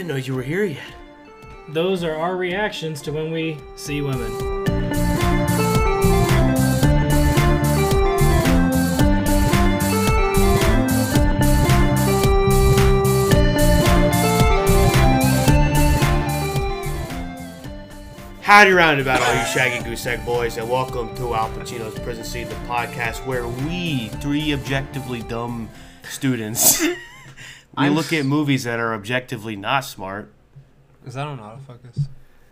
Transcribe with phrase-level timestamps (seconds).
[0.00, 0.80] didn't know you were here yet.
[1.68, 4.30] Those are our reactions to when we see women.
[18.40, 22.48] Howdy roundabout, all you shaggy goose egg boys, and welcome to Al Pacino's Prison Scene,
[22.48, 25.68] the podcast where we, three objectively dumb
[26.04, 26.82] students,
[27.80, 30.32] we I'm look s- at movies that are objectively not smart.
[31.06, 32.08] Is that on autofocus?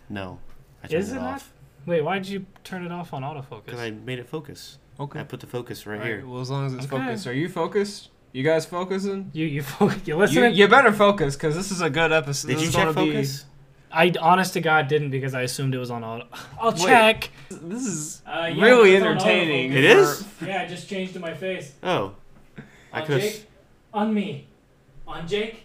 [0.08, 0.38] No,
[0.82, 1.34] I turned Is it it not?
[1.34, 1.52] off
[1.86, 3.64] Wait, why did you turn it off on autofocus?
[3.66, 4.78] because I made it focus.
[5.00, 5.20] Okay.
[5.20, 6.26] I put the focus right Alright, here.
[6.26, 6.96] well, as long as it's Okay.
[6.98, 7.26] focused.
[7.26, 8.08] Are you focused?
[8.32, 9.30] You guys focusing?
[9.32, 10.54] You you fo- you You, listening?
[10.54, 12.48] you better focus, because this is a good episode.
[12.48, 13.44] Did This you is check gonna be- focus?
[13.90, 16.26] I honest to God didn't because I assumed it was on auto.
[16.60, 16.80] I'll Wait.
[16.80, 17.30] check.
[17.48, 19.70] This is Uh, yeah, really it's on entertaining.
[19.70, 19.76] autofocus.
[19.76, 20.24] It is?
[20.46, 21.72] Yeah, I just changed to my face.
[21.82, 22.12] Oh,
[22.92, 23.20] I On could.
[23.22, 23.46] Jake.
[23.94, 24.47] On me.
[25.08, 25.64] On Jake.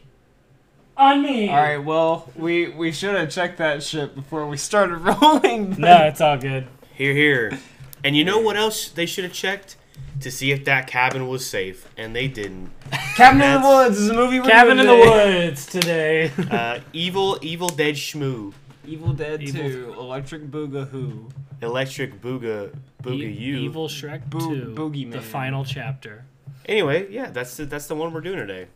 [0.97, 1.49] On me.
[1.49, 1.77] All right.
[1.77, 5.71] Well, we we should have checked that shit before we started rolling.
[5.79, 6.67] No, it's all good.
[6.93, 7.59] Here, here.
[8.03, 9.75] And you know what else they should have checked
[10.21, 12.69] to see if that cabin was safe, and they didn't.
[13.15, 14.39] Cabin in the That's- Woods is a movie.
[14.39, 15.45] We're Cabin in doing the today.
[15.45, 16.31] woods today.
[16.51, 18.53] Uh, evil, evil dead schmoo,
[18.85, 21.31] Evil Dead Evil- 2, Electric Boogaloo.
[21.61, 23.57] electric booga, booga E- you.
[23.57, 24.75] Evil Shrek Boo- 2.
[24.75, 25.11] Boogeyman.
[25.13, 26.25] The final chapter.
[26.67, 28.67] Anyway, yeah, that's the, that's the one we're doing today.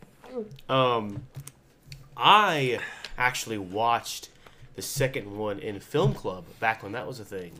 [0.68, 1.22] Um,
[2.16, 2.78] I
[3.16, 4.28] actually watched
[4.76, 7.52] the second one in film club back when that was a thing.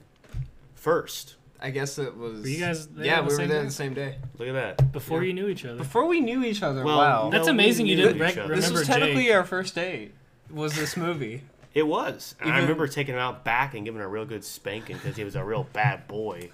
[0.75, 2.43] First, I guess it was.
[2.43, 3.67] Were you guys there Yeah, on the we were same there day?
[3.67, 4.15] the same day.
[4.39, 4.93] look at that.
[4.93, 5.29] Before Yeah.
[5.29, 5.79] you knew each other.
[5.79, 6.85] Before we knew each other.
[6.85, 7.25] Well, wow.
[7.25, 8.43] no, That's we amazing you knew didn't each rec- other.
[8.43, 8.97] remember this was Jake.
[8.99, 10.15] technically our first date.
[10.51, 11.43] Was this movie?
[11.75, 12.35] It was.
[12.41, 14.97] And I Even- remember taking him out back and giving him a real good spanking
[14.97, 16.51] because he was a real bad boy.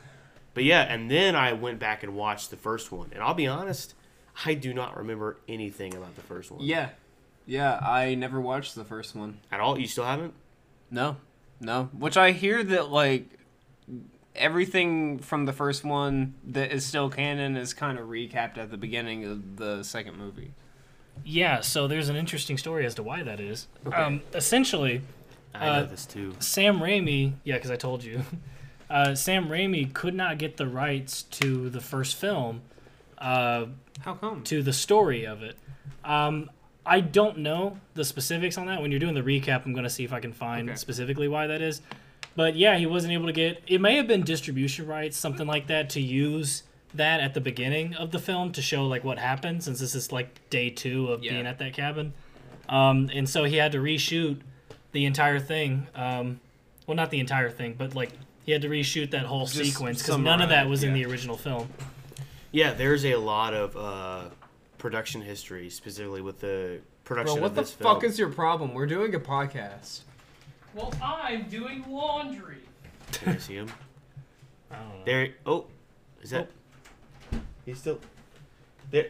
[0.54, 3.46] But yeah, and then I went back and watched the first one, and I'll be
[3.46, 3.94] honest,
[4.44, 6.60] I do not remember anything about the first one.
[6.62, 6.90] Yeah.
[7.46, 9.38] Yeah, I never watched the first one.
[9.52, 9.78] At all?
[9.78, 10.32] You still haven't?
[10.90, 11.16] No.
[11.60, 11.84] No.
[11.92, 13.26] Which I hear that like
[14.34, 18.76] everything from the first one that is still canon is kind of recapped at the
[18.76, 20.52] beginning of the second movie.
[21.24, 23.68] Yeah, so there's an interesting story as to why that is.
[23.86, 23.96] Okay.
[23.96, 25.02] Um, essentially,
[25.54, 26.34] I Uh, know this too.
[26.40, 28.22] Sam Raimi, yeah, because I told you,
[28.90, 32.62] uh, Sam Raimi could not get the rights to the first film,
[33.24, 33.66] uh,
[34.00, 34.42] How come?
[34.44, 35.56] to the story of it.
[36.04, 36.50] Um,
[36.86, 38.82] I don't know the specifics on that.
[38.82, 40.76] When you're doing the recap, I'm going to see if I can find Okay.
[40.76, 41.80] specifically why that is.
[42.36, 43.62] But yeah, he wasn't able to get.
[43.66, 47.94] It may have been distribution rights, something like that, to use that at the beginning
[47.94, 51.24] of the film to show like what happened, since this is like day two of
[51.24, 51.32] Yeah.
[51.32, 52.12] being at that cabin.
[52.68, 54.40] Um, and so he had to reshoot
[54.92, 55.86] the entire thing.
[55.94, 56.40] Um,
[56.86, 58.10] well, not the entire thing, but like
[58.44, 61.04] he had to reshoot that whole Just sequence because none of that was in the
[61.06, 61.68] original film.
[62.54, 64.28] Yeah, there's a lot of uh,
[64.78, 67.94] production history, specifically with the production Bro, what of the this film.
[67.96, 68.74] fuck is your problem?
[68.74, 70.02] We're doing a podcast.
[70.72, 72.58] Well, I'm doing laundry.
[73.10, 73.68] Can I see him?
[74.70, 75.04] I don't know.
[75.04, 75.28] There.
[75.44, 75.66] Oh,
[76.22, 76.48] is that?
[77.66, 77.98] He's still
[78.92, 79.08] there.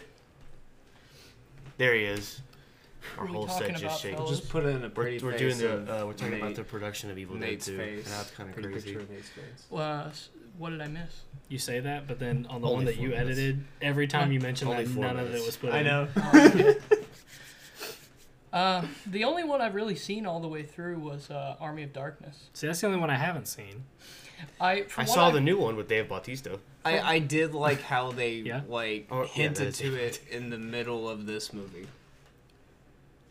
[1.76, 2.40] There he is.
[3.18, 4.16] Our What are we whole set talking just about, shaking.
[4.16, 4.38] fellas?
[4.38, 6.02] Just put it in a We're, pretty we're face doing the.
[6.02, 7.78] Uh, we're talking about the production of Evil Nate's Dead 2.
[7.78, 8.04] face.
[8.06, 8.86] And that's kind of Pretty crazy.
[8.86, 9.66] picture of Nate's face.
[9.68, 11.20] Well, uh, s- what did I miss?
[11.48, 13.30] You say that, but then on the Only one that you minutes.
[13.30, 15.74] edited, every time you mentioned Only that, four none of it was put in.
[15.76, 15.84] I in.
[15.86, 16.74] know.
[18.52, 21.92] Uh, the only one I've really seen all the way through was uh, Army of
[21.92, 22.50] Darkness.
[22.52, 23.82] See, that's the only one I haven't seen.
[24.60, 26.60] I I saw I've- the new one with Dave Bautista.
[26.84, 28.60] I, I did like how they Yeah?
[28.68, 31.88] like Oh, hinted that is- to it in the middle of this movie.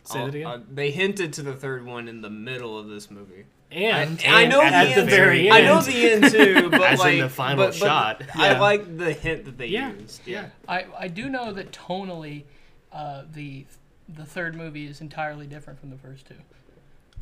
[0.03, 0.47] Say I'll- that again.
[0.47, 3.45] uh, they hinted to the third one in the middle of this movie.
[3.73, 5.09] And, I- I know at the the end.
[5.09, 5.57] very end.
[5.57, 8.21] I know the end too, but As in like the final but- but shot.
[8.35, 8.59] I Yeah.
[8.61, 9.91] like the hint that they Yeah.
[9.93, 10.21] used.
[10.27, 10.47] Yeah.
[10.67, 12.43] I, I do know that tonally,
[12.91, 13.65] uh, the
[14.09, 16.35] the third movie is entirely different from the first two.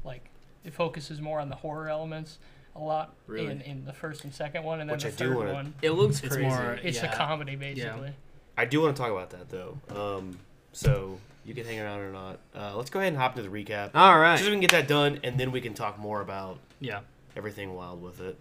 [0.03, 0.25] Like
[0.65, 2.37] it focuses more on the horror elements
[2.75, 3.51] a lot Really?
[3.51, 5.73] in, in the first and second one, and then Which the I third wanna- one
[5.81, 6.47] It looks It's crazy.
[6.49, 7.11] more- it's Yeah.
[7.11, 8.13] a comedy basically.
[8.57, 9.77] I do want to talk about that though.
[9.89, 10.39] Um,
[10.73, 12.39] so you can hang around or not.
[12.55, 13.91] Uh, let's go ahead and hop into the recap.
[13.95, 14.33] All right.
[14.37, 16.57] Just right, so we can get that done, and then we can talk more about
[16.79, 16.99] Yeah.
[17.35, 18.37] everything wild with it.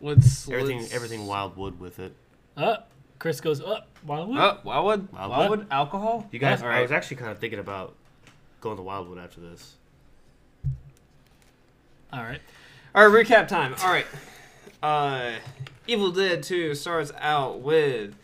[0.00, 2.14] let's Everything, let's- everything wildwood with it.
[2.56, 2.88] Up.
[3.18, 3.86] Chris goes up.
[4.04, 4.38] Wildwood.
[4.38, 5.38] Oh, Wildwood, Wildwood?
[5.38, 6.28] Wildwood, alcohol.
[6.32, 7.94] You guys, All I was actually kind of thinking about
[8.60, 9.76] going to Wildwood after this.
[12.12, 12.40] All right.
[12.94, 13.74] All right, recap time.
[13.82, 14.06] All right.
[14.82, 15.32] Uh,
[15.86, 18.14] Evil Dead 2 starts out with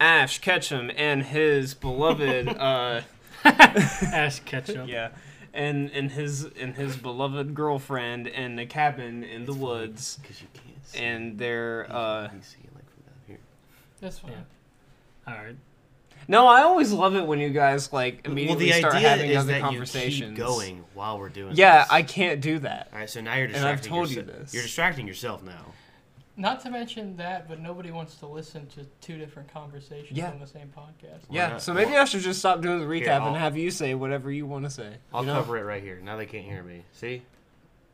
[0.00, 3.00] Ash Ketchum and his beloved uh
[4.12, 4.88] Ash Ketchum.
[4.88, 5.10] yeah,
[5.54, 10.48] and and his and his beloved girlfriend in a cabin in the woods Because you
[10.54, 10.98] can't see.
[10.98, 13.38] and they're you uh can see it like from down here.
[14.00, 14.32] That's fine.
[14.32, 15.32] Yeah.
[15.34, 15.56] All right.
[16.30, 19.30] No, I always love it when you guys like Well, immediately the start idea having
[19.30, 20.30] is other that you conversations.
[20.36, 21.54] keep going while we're doing.
[21.56, 21.88] Yeah, this.
[21.92, 22.88] I can't do that.
[22.92, 23.90] All right, so now you're And I've distracting.
[23.90, 24.38] told you yourself.
[24.40, 24.54] this.
[24.54, 25.64] You're distracting yourself now.
[26.38, 30.30] Not to mention that, but nobody wants to listen to two different conversations Yeah.
[30.30, 31.22] on the same podcast.
[31.26, 31.62] Why Yeah, not?
[31.62, 33.94] so maybe I should just stop doing the recap Here, I'll- and have you say
[33.94, 34.98] whatever you want to say.
[35.12, 35.34] I'll you know?
[35.34, 36.00] cover it right here.
[36.00, 36.84] Now they can't hear me.
[36.92, 37.22] See?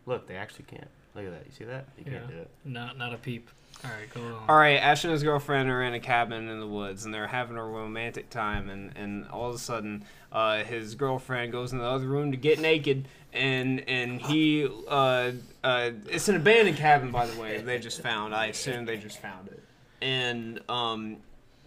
[0.05, 0.89] Look, they actually can't.
[1.15, 1.47] Look at that.
[1.47, 1.87] You see that?
[1.99, 2.51] You can't do it.
[2.65, 3.49] Not not a peep.
[3.85, 4.45] All right, go on.
[4.49, 7.27] All right, Ash and his girlfriend are in a cabin in the woods, and they're
[7.27, 8.71] having a romantic time.
[8.71, 12.37] And, and all of a sudden, uh, his girlfriend goes in the other room to
[12.37, 15.33] get naked, and and he uh,
[15.63, 17.61] uh, it's an abandoned cabin, by the way.
[17.61, 18.35] They just found.
[18.35, 19.63] I assume they just found it,
[20.01, 21.19] and um,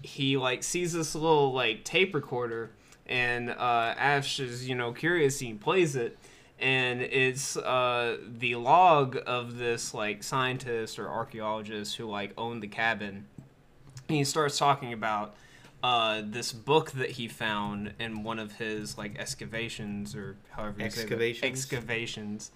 [0.01, 2.71] he like sees this little like tape recorder,
[3.05, 5.39] and uh, Ash is you know curious.
[5.39, 6.17] He plays it,
[6.59, 12.68] and it's uh, the log of this like scientist or archaeologist who like owned the
[12.68, 13.27] cabin.
[14.07, 15.36] And he starts talking about
[15.83, 20.89] uh, this book that he found in one of his like excavations or however you
[20.89, 21.01] say.
[21.01, 21.44] Excavations?
[21.44, 22.51] excavations,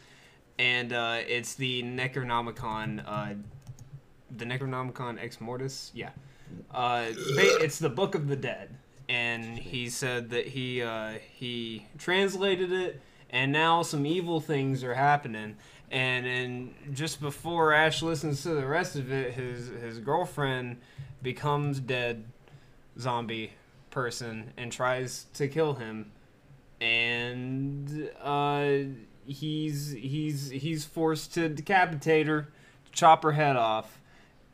[0.57, 3.33] and uh, it's the Necronomicon, uh,
[4.35, 5.91] the Necronomicon Ex Mortis.
[5.93, 6.09] Yeah,
[6.71, 8.75] uh, it's the Book of the Dead,
[9.07, 14.93] and he said that he uh, he translated it, and now some evil things are
[14.93, 15.55] happening.
[15.89, 20.77] And and just before Ash listens to the rest of it, his his girlfriend
[21.21, 22.25] becomes dead
[22.99, 23.53] zombie
[23.89, 26.11] person and tries to kill him,
[26.79, 28.73] and uh,
[29.25, 32.47] he's he's he's forced to decapitate her,
[32.93, 33.99] chop her head off,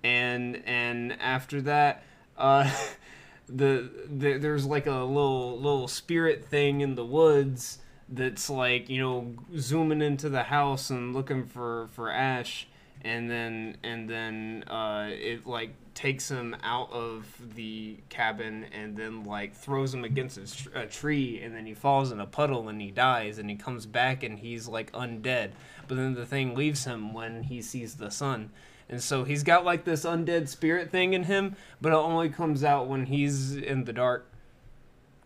[0.03, 2.03] and and after that,
[2.35, 2.71] uh,
[3.47, 7.77] the, the there's like a little little spirit thing in the woods
[8.09, 12.67] that's like you know zooming into the house and looking for for Ash,
[13.01, 17.25] and then and then uh, it like takes him out of
[17.55, 21.73] the cabin and then like throws him against a, tr- a tree and then he
[21.73, 25.49] falls in a puddle and he dies and he comes back and he's like undead.
[25.87, 28.51] But then the thing leaves him when he sees the sun.
[28.87, 32.63] And so he's got like this undead spirit thing in him but it only comes
[32.63, 34.31] out when he's in the dark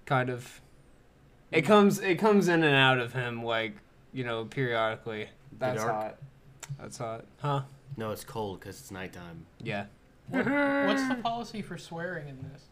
[0.05, 0.61] kind of
[1.51, 3.73] it comes it comes in and out of him like
[4.13, 5.27] you know periodically
[5.59, 5.91] that's dark?
[5.91, 6.17] hot
[6.79, 7.61] that's hot huh
[7.97, 9.45] No, it's cold because it's nighttime.
[9.61, 9.85] yeah
[10.29, 10.45] What,
[10.87, 12.63] what's the policy for swearing in this?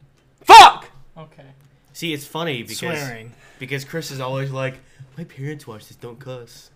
[0.44, 1.48] fuck Okay.
[1.92, 3.34] See, it's funny because Swearing.
[3.58, 4.76] because Chris is always like,
[5.18, 5.98] my parents watch this.
[5.98, 6.70] Don't cuss.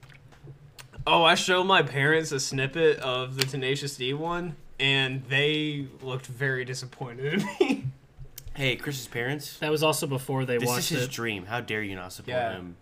[1.08, 6.26] Oh, I showed my parents a snippet of the Tenacious D one, and they looked
[6.26, 7.83] very disappointed in me.
[8.56, 9.58] Hey, Chris's parents.
[9.60, 11.12] That was also before they This is watched his it.
[11.12, 11.46] dream.
[11.48, 12.54] How dare you not support Yeah.
[12.54, 12.76] him?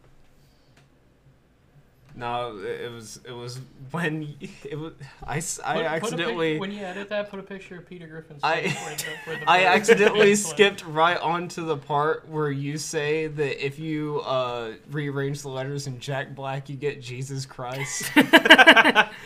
[2.16, 3.60] No, it was it was
[3.92, 4.94] when it was
[5.24, 7.78] I, s- I Put- put a pic- accidentally when you edit that, put a picture
[7.78, 11.78] of Peter Griffin's I- face where the, where the I accidentally skipped right onto the
[11.78, 16.76] part where you say that if you uh, rearrange the letters in Jack Black, you
[16.76, 18.04] get Jesus Christ.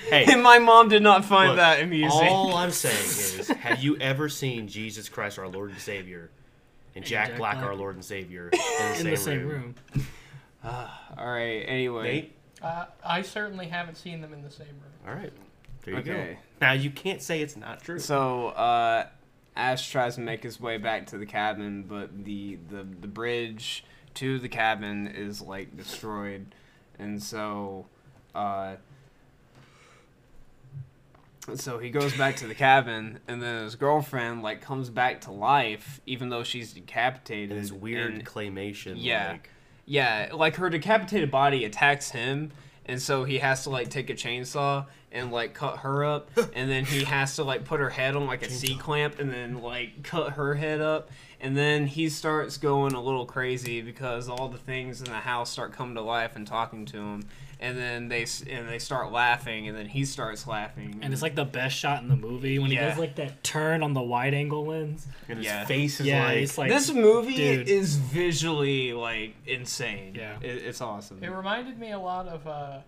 [0.09, 2.11] Hey, and my mom did not find Look, that amusing.
[2.29, 6.29] all I'm saying is, have you ever seen Jesus Christ, our Lord and Savior,
[6.95, 7.65] and Jack, Jack Black, Black.
[7.67, 9.75] our Lord and Savior, in the, in same, the same room?
[9.95, 10.05] room.
[11.17, 11.63] all right.
[11.67, 12.03] Anyway.
[12.03, 12.35] Nate?
[12.65, 15.07] Uh, I certainly haven't seen them in the same room.
[15.07, 15.31] All right.
[15.83, 16.33] There you Okay.
[16.33, 16.39] go.
[16.61, 17.99] Now you can't say it's not true.
[17.99, 19.05] So uh,
[19.55, 23.85] Ash tries to make his way back to the cabin, but the, the the bridge
[24.15, 26.55] to the cabin is like destroyed,
[26.97, 27.85] and so
[28.33, 28.77] uh,
[31.53, 35.31] so he goes back to the cabin, and then his girlfriend like comes back to
[35.31, 37.51] life, even though she's decapitated.
[37.51, 38.95] And this weird and- claymation.
[38.97, 39.33] Yeah.
[39.33, 39.49] Like,
[39.85, 42.51] yeah, like her decapitated body attacks him,
[42.85, 46.69] and so he has to like take a chainsaw and like cut her up, and
[46.69, 49.61] then he has to like put her head on like a C clamp and then
[49.61, 54.49] like cut her head up, and then he starts going a little crazy because all
[54.49, 57.27] the things in the house start coming to life and talking to him,
[57.59, 61.35] and then they and they start laughing, and then he starts laughing, And it's like
[61.35, 62.83] the best shot in the movie when Yeah.
[62.83, 65.07] he does like that turn on the wide angle lens.
[65.29, 65.65] and his Yeah.
[65.65, 67.67] face is Yeah, like, like this movie dude.
[67.69, 70.15] is visually like insane.
[70.15, 70.37] Yeah.
[70.41, 71.23] it, it's awesome.
[71.23, 72.79] It reminded me a lot of uh,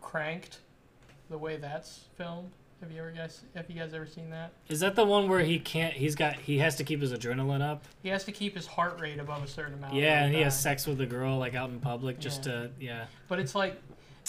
[0.00, 0.58] Cranked,
[1.30, 2.50] the way that's filmed.
[2.80, 4.50] Have you ever guys have you guys ever seen that?
[4.68, 5.94] Is that the one where he can't?
[5.94, 6.34] He's got.
[6.34, 7.84] He has to keep his adrenaline up.
[8.02, 9.94] He has to keep his heart rate above a certain amount.
[9.94, 12.52] Yeah, and he has sex with a girl like out in public just Yeah.
[12.52, 13.04] to yeah.
[13.28, 13.80] But it's like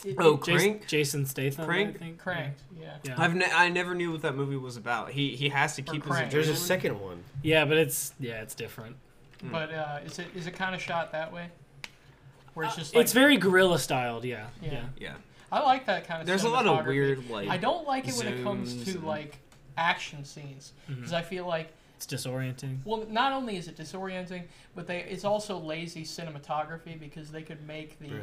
[0.06, 0.88] it, Oh, Jason, Crank?
[0.88, 1.66] Jason Statham.
[1.66, 1.96] Crank?
[1.96, 2.18] I think.
[2.20, 2.60] Cranked.
[2.80, 2.96] Yeah.
[3.04, 3.16] Yeah.
[3.18, 5.12] I've ne- I never knew what that movie was about.
[5.12, 7.24] He he has to keep his There's a second one.
[7.42, 8.96] Yeah, but it's yeah, it's different.
[9.52, 11.48] But uh, is it is it kind of shot that way?
[12.54, 14.26] Where it's just like Uh, it's very guerrilla styled.
[14.26, 14.48] Yeah.
[14.62, 14.72] Yeah.
[14.74, 14.84] Yeah.
[15.00, 15.14] Yeah.
[15.52, 16.28] I like that kind of.
[16.28, 19.04] There's a lot of weird like I don't like it when it comes to and-
[19.04, 19.38] like
[19.78, 20.96] action scenes Mm-hmm.
[21.02, 22.78] because I feel like It's disorienting.
[22.86, 24.44] Well, not only is it disorienting,
[24.76, 28.20] but they it's also lazy cinematography because they could make the Bro.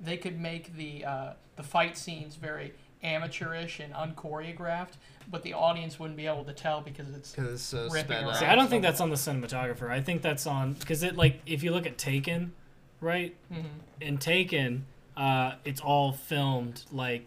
[0.00, 2.72] They could make the uh, the fight scenes very
[3.02, 4.92] amateurish and unchoreographed,
[5.30, 8.36] but the audience wouldn't be able to tell because it's Because it's so Ripping around.
[8.36, 9.90] See, I don't think that's on the cinematographer.
[9.90, 12.52] I think that's on because it like if you look at Taken,
[13.00, 13.34] right?
[13.52, 13.64] Mhm.
[14.00, 14.86] In Taken,
[15.16, 17.26] uh, it's all filmed like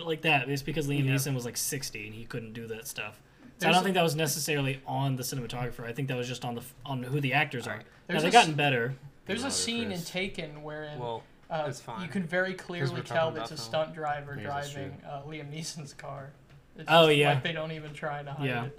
[0.00, 0.48] like that.
[0.48, 1.12] It's because Liam Yeah.
[1.12, 3.20] Neeson was like sixty and he couldn't do that stuff.
[3.58, 5.84] So I don't think that was necessarily on the cinematographer.
[5.84, 7.72] I think that was just on the on who the actors are.
[7.72, 7.86] Alright.
[8.08, 8.96] Now they've gotten better.
[9.26, 11.22] There's a scene in Taken wherein Well,
[11.52, 12.02] uh, it's fine.
[12.02, 13.68] you can very clearly tell about it's a film.
[13.68, 16.30] stunt driver Yeah, driving uh, Liam Neeson's car.
[16.76, 17.34] It's Oh, just yeah.
[17.34, 18.64] like they don't even try to hide Yeah.
[18.64, 18.78] it.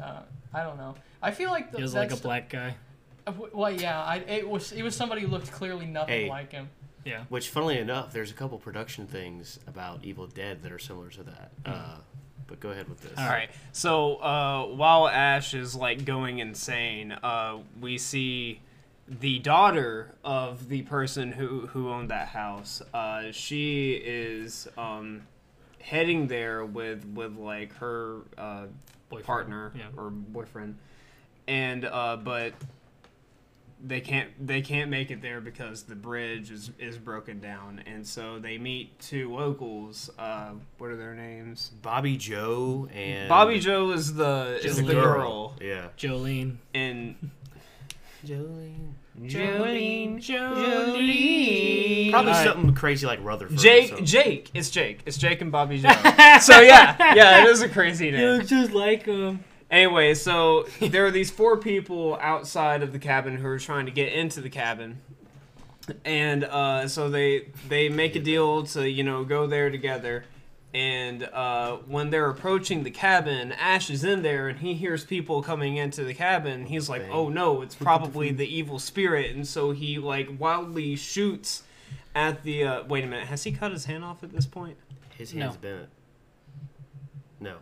[0.00, 0.20] Uh,
[0.54, 0.94] I don't know.
[1.22, 2.74] I feel like He the, was like a that's- black guy.
[3.26, 6.28] uh, Well, yeah, I, it was it was somebody who looked clearly nothing Hey.
[6.28, 6.70] like him.
[7.04, 7.24] Yeah.
[7.28, 11.22] Which, funnily enough, there's a couple production things about Evil Dead that are similar to
[11.22, 11.50] that.
[11.64, 11.96] Uh,
[12.46, 13.16] but go ahead with this.
[13.16, 13.50] All All right.
[13.72, 18.60] So uh, while Ash is like going insane, uh, we see
[19.08, 22.82] the daughter of the person who who owned that house.
[22.92, 25.22] Uh, she is um,
[25.80, 28.66] heading there with with like her uh,
[29.08, 29.26] Boyfriend.
[29.26, 29.84] partner Yeah.
[29.96, 30.76] or boyfriend,
[31.46, 32.52] and uh, but
[33.80, 38.04] they can't they can't make it there because the bridge is is broken down, and
[38.06, 40.10] so they meet two locals.
[40.18, 41.70] Uh, what are their names?
[41.80, 45.88] Bobby Joe and Bobby Joe is the is the girl, Yeah.
[45.96, 46.56] Jolene.
[46.74, 47.30] and
[48.26, 48.92] Jolene.
[49.20, 52.10] Jolene, Jolene.
[52.10, 52.44] Probably All right.
[52.46, 53.58] something crazy like Rutherford.
[53.58, 54.06] Jake, something.
[54.06, 55.88] Jake, it's Jake, it's Jake and Bobby Joe.
[56.40, 58.38] so yeah, yeah, it is a crazy You name.
[58.38, 59.44] look just like him.
[59.70, 63.92] Anyway, so there are these four people outside of the cabin who are trying to
[63.92, 65.00] get into the cabin,
[66.04, 70.24] and uh, so they they make a deal to you know go there together.
[70.74, 75.42] And uh, when they're approaching the cabin, Ash is in there and he hears people
[75.42, 76.66] coming into the cabin.
[76.66, 77.10] He's like, Bang.
[77.12, 81.62] "Oh no, it's probably the evil spirit!" And so he like wildly shoots
[82.14, 82.64] at the.
[82.64, 84.76] Uh, wait a minute, has he cut his hand off at this point,
[85.16, 85.44] His No.
[85.46, 85.88] hand's bent.
[87.40, 87.56] No.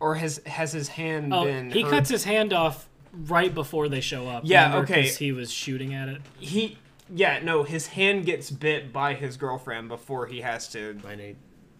[0.00, 1.70] or has has his hand Oh, been?
[1.70, 1.90] he hurt?
[1.90, 4.42] cuts his hand off right before they show up.
[4.44, 4.92] Yeah, remember?
[4.92, 5.02] okay.
[5.04, 6.22] 'Cause he was shooting at it.
[6.38, 6.78] he
[7.14, 11.36] yeah no his hand gets bit by his girlfriend before he has to My name.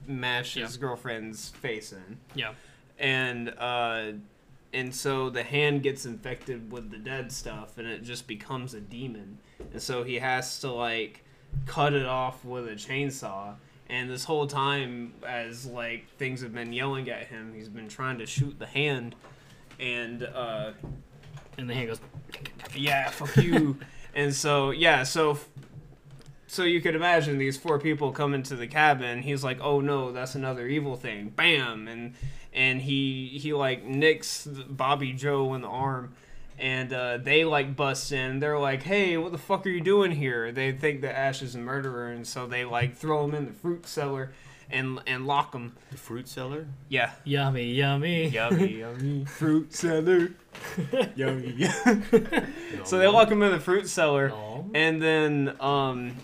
[0.09, 0.67] Mash Yeah.
[0.67, 2.53] his girlfriend's face in Yeah.
[2.99, 4.13] and uh
[4.73, 8.81] and so the hand gets infected with the dead stuff and it just becomes a
[8.81, 9.39] demon
[9.73, 11.25] and so he has to like
[11.67, 13.55] cut it off with a chainsaw
[13.89, 18.19] and this whole time as like things have been yelling at him he's been trying
[18.19, 19.15] to shoot the hand
[19.81, 20.73] and uh
[21.57, 22.01] And the hand goes.
[22.75, 23.79] yeah, fuck you.
[24.15, 25.39] and so yeah, so
[26.49, 29.23] so you could imagine these four people come into the cabin.
[29.23, 32.15] He's like, "Oh no, that's another evil thing." Bam, and
[32.53, 36.15] and he he like nicks Bobby Joe in the arm.
[36.61, 38.41] And uh, they like bust in.
[38.41, 41.55] They're like, "Hey, what the fuck are you doing here?" They think that Ash is
[41.55, 44.33] a murderer, and so they like throw him in the fruit cellar,
[44.69, 45.77] and and lock him.
[45.93, 46.67] The fruit seller?
[46.89, 48.27] Yeah, Yummy, yummy.
[48.31, 50.33] yummy, yummy fruit cellar,
[51.15, 51.69] yummy.
[52.85, 54.63] So they lock him in the fruit cellar, Aw.
[54.75, 56.17] and then um,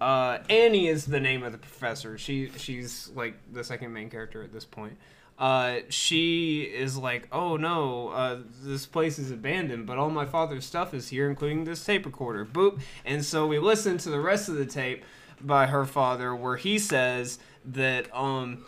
[0.00, 2.18] uh, Annie is the name of the professor.
[2.18, 4.96] She she's like the second main character at this point.
[5.38, 10.64] Uh, she is like, oh no, uh, this place is abandoned, but all my father's
[10.64, 12.44] stuff is here, including this tape recorder.
[12.44, 12.80] Boop.
[13.04, 15.04] And so we listen to the rest of the tape
[15.40, 18.64] by her father, where he says that um,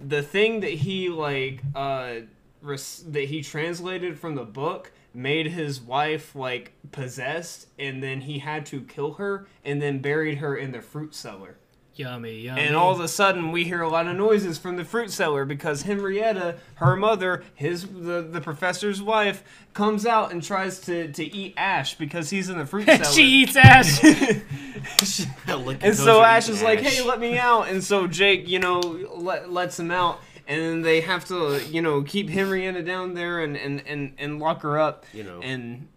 [0.00, 2.20] the thing that he like uh,
[2.62, 8.40] res- that he translated from the book made his wife like possessed, and then he
[8.40, 11.56] had to kill her, and then buried her in the fruit cellar.
[11.96, 12.60] Yummy, yummy.
[12.60, 15.44] And all of a sudden, we hear a lot of noises from the fruit cellar
[15.44, 19.44] because Henrietta, her mother, his the, the professor's wife,
[19.74, 23.04] comes out and tries to, to eat Ash because he's in the fruit cellar.
[23.04, 24.00] she eats Ash.
[25.46, 28.80] And so Ash eating is like, "Hey, let me out!" And so Jake, you know,
[29.14, 33.56] let, lets him out, and they have to, you know, keep Henrietta down there and,
[33.56, 35.04] and, and, and lock her up.
[35.12, 35.40] You know.
[35.40, 35.88] And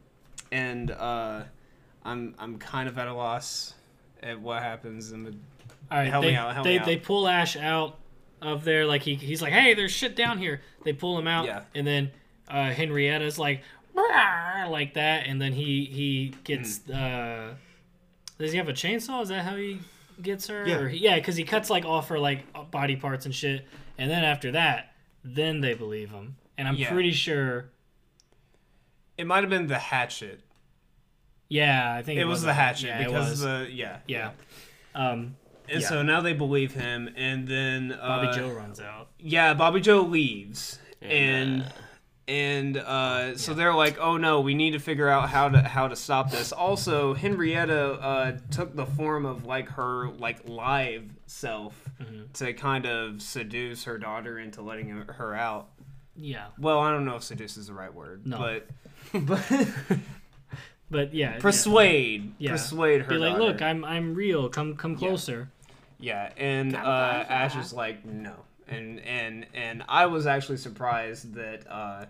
[0.51, 1.44] and uh,
[2.06, 3.74] I'm I'm kind of at a loss
[4.24, 5.32] at what happens in the
[5.92, 6.86] All right, Help they, me out, help they, me out.
[6.86, 7.98] they pull Ash out
[8.42, 8.86] of there.
[8.86, 11.63] Like he, he's like, "Hey, there's shit down here." They pull him out, Yeah.
[11.75, 12.12] and then
[12.48, 13.62] uh, Henrietta's like,
[14.70, 16.80] like that, and then he he gets.
[16.80, 16.94] Hmm.
[16.94, 17.48] Uh,
[18.39, 19.24] does he have a chainsaw?
[19.24, 19.80] Is that how he
[20.22, 20.66] gets her?
[20.68, 20.77] Yeah.
[20.77, 23.66] Or he- yeah, because he cuts like off her like body parts and shit,
[23.98, 26.38] and then after that, then they believe him.
[26.58, 26.92] And I'm Yeah.
[26.92, 27.70] pretty sure.
[29.18, 30.42] it might have been the hatchet.
[31.50, 33.39] Yeah, I think It was the hatchet Yeah, it because was.
[33.42, 34.32] the yeah yeah.
[34.94, 35.38] Um,
[35.70, 35.88] And Yeah.
[35.89, 39.10] so now they believe him, and then uh, Bobby Joe runs out.
[39.20, 41.70] Yeah, Bobby Joe leaves, And, and uh,
[42.27, 45.88] and uh, so they're like, "Oh no, we need to figure out how to how
[45.88, 51.74] to stop this." Also, Henrietta uh, took the form of like her like live self
[52.34, 55.69] to kind of seduce her daughter into letting her out.
[56.19, 58.38] Yeah, Well, I don't know if seduce is the right word, No.
[58.39, 58.67] but
[59.25, 60.00] but
[60.89, 61.39] but yeah, yeah.
[61.39, 62.51] persuade, Yeah.
[62.51, 63.10] persuade her.
[63.10, 63.43] Be like, daughter.
[63.43, 64.50] look, I'm I'm real.
[64.50, 65.50] Come come closer.
[66.00, 68.34] Yeah, and uh, Ash is like, no,
[68.67, 72.05] and and and I was actually surprised that uh,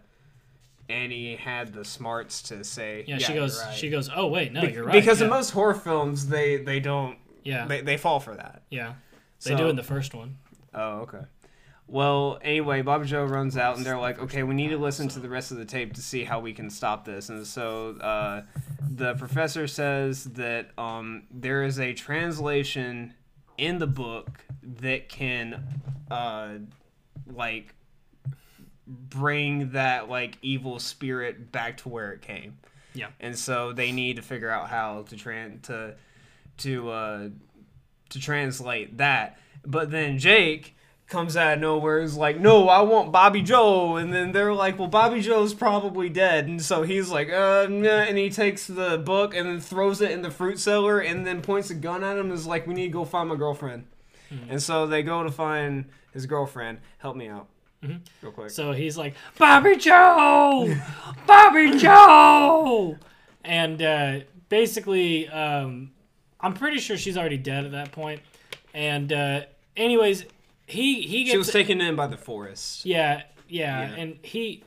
[0.89, 3.60] Annie had the smarts to say, Yeah, yeah, she goes.
[3.62, 4.10] right." She goes.
[4.13, 4.94] Oh wait, no, Be- you're right.
[4.94, 5.25] Because yeah.
[5.25, 8.63] in most horror films, they they don't yeah, they, they fall for that.
[8.70, 8.94] yeah,
[9.44, 10.38] they So- do in the first one.
[10.74, 11.22] Oh, okay.
[11.89, 15.20] Well, anyway, Bobby Joe runs out, and they're like, "Okay, we need to listen to
[15.22, 18.41] the rest of the tape to see how we can stop this." And so uh,
[18.89, 23.13] the professor says that um, there is a translation
[23.58, 25.63] in the book that can,
[26.12, 26.56] uh,
[27.25, 27.74] like,
[28.88, 32.58] bring that like evil spirit back to where it came.
[32.94, 33.10] Yeah.
[33.20, 35.96] And so they need to figure out how to tran to
[36.60, 37.29] to uh,
[38.10, 39.38] to translate that.
[39.65, 40.75] But then Jake
[41.08, 43.96] comes out of nowhere is like, no, I want Bobby Joe.
[43.96, 46.48] And then they're like, well, Bobby Joe's probably dead.
[46.48, 50.12] And so he's like, uh, nah, and he takes the book and then throws it
[50.12, 52.74] in the fruit cellar and then points a gun at him and is like, we
[52.74, 53.86] need to go find my girlfriend.
[54.50, 56.79] And so they go to find his girlfriend.
[56.98, 57.48] Help me out.
[57.84, 58.50] Real quick.
[58.50, 60.75] So he's like, Bobby Joe,
[61.25, 62.98] Bobby Joe,
[63.43, 64.19] and uh,
[64.50, 65.91] basically, um,
[66.41, 68.22] I'm pretty sure she's already dead at that point.
[68.74, 69.41] And uh,
[69.75, 70.25] anyways,
[70.65, 72.86] he he gets she was taken in by the forest.
[72.86, 73.96] Yeah, yeah, Yeah.
[73.96, 74.63] and he,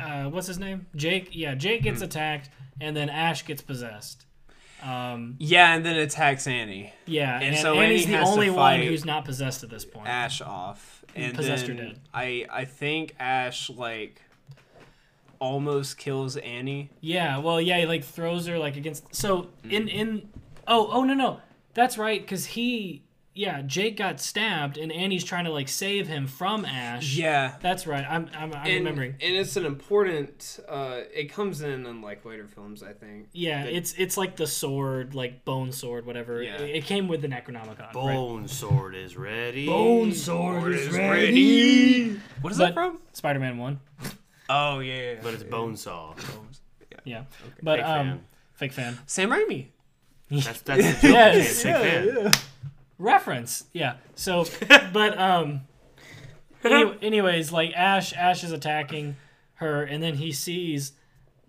[0.00, 0.86] uh, what's his name?
[0.96, 1.30] Jake.
[1.32, 2.48] Yeah, Jake gets attacked,
[2.80, 4.24] and then Ash gets possessed.
[4.82, 6.92] Um, Yeah, and then attacks Annie.
[7.06, 10.08] yeah, And and, so Annie's Annie the only one who's not possessed at this point.
[10.08, 12.00] Ash off, and Possessed then dead.
[12.12, 14.22] I I think Ash like
[15.38, 16.90] almost kills Annie.
[17.00, 19.14] Yeah, well, yeah, he like throws her like against.
[19.14, 19.94] So in mm.
[19.94, 20.28] in
[20.66, 21.40] oh oh no no,
[21.74, 23.02] that's right because he
[23.34, 27.16] yeah Jake got stabbed and Annie's trying to like save him from Ash.
[27.16, 28.04] Yeah, that's right.
[28.08, 29.12] I'm I'm, I'm and, remembering.
[29.20, 30.60] and it's an important.
[30.68, 33.28] Uh, it comes in in like later films, I think.
[33.32, 36.42] Yeah, the- it's it's like the sword, like bone sword, whatever.
[36.42, 36.56] Yeah.
[36.60, 37.78] It, it came with the Necronomicon.
[37.80, 37.92] right?
[37.92, 39.66] Bone sword is ready.
[39.66, 42.16] Bone sword is ready.
[42.42, 42.98] What is But- that from?
[43.12, 43.80] Spider-Man one.
[44.48, 45.50] Oh yeah, yeah, But it's yeah.
[45.50, 46.14] bone saw.
[47.04, 47.24] Yeah,
[47.62, 48.20] but Fake um, fan.
[48.54, 49.68] fake fan Sam Raimi.
[50.30, 51.02] That's that's the joke.
[51.02, 51.62] Yes.
[51.64, 52.32] Fake fan.
[52.98, 53.64] Reference.
[53.72, 53.96] Yeah.
[54.14, 54.46] So,
[54.92, 55.62] but um,
[56.64, 59.16] any, anyways, like Ash, Ash is attacking
[59.54, 60.92] her, and then he sees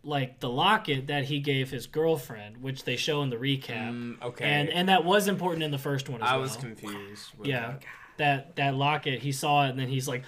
[0.05, 4.21] like the locket that he gave his girlfriend, which they show in the recap, Mm,
[4.21, 4.43] okay.
[4.45, 6.41] and and that was important in the first one as I well.
[6.41, 7.29] was confused.
[7.43, 7.81] Yeah, that.
[8.17, 10.23] that that locket, he saw it, and then he's like,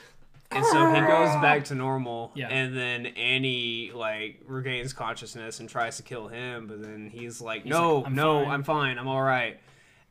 [0.51, 2.47] And so he goes back to normal, Yeah.
[2.47, 7.63] and then Annie like regains consciousness and tries to kill him, but then he's like,
[7.63, 9.59] He's "No, like, "I'm no, fine." I'm fine, I'm all right."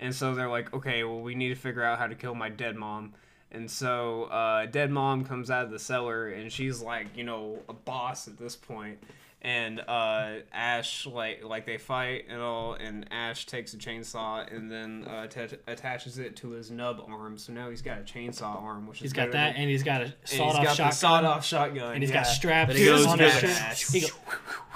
[0.01, 2.49] And so they're like, "Okay, well, we need to figure out how to kill my
[2.49, 3.15] dead mom."
[3.55, 7.61] And so uh, dead mom comes out of the cellar, and she's like, you know,
[7.69, 8.99] a boss at this point.
[9.43, 14.73] And uh, Ash like like they fight and all, and Ash takes a chainsaw and
[14.73, 17.37] then uh, atta- attaches it to his nub arm.
[17.37, 19.83] So now he's got a chainsaw arm, which is he's got that, than- and he's
[19.83, 22.23] got a sawed off shotgun, sawed-off shotgun, and he's yeah.
[22.23, 23.95] got straps But he goes on his the ass.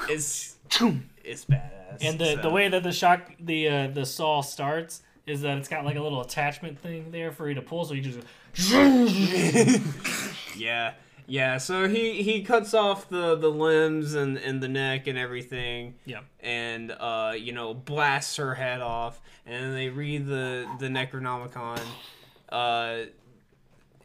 [0.09, 0.57] It's
[1.25, 1.99] it's badass.
[2.03, 5.69] And the, the way that the shock the uh, the saw starts is that it's
[5.69, 8.21] got like a little attachment thing there for you to pull, so you just
[10.57, 10.95] yeah,
[11.27, 11.59] yeah.
[11.59, 15.95] So he he cuts off the the limbs and and the neck and everything.
[16.05, 16.21] yeah.
[16.41, 21.81] and uh, you know blasts her head off, and then they read the the Necronomicon,
[22.49, 22.99] uh,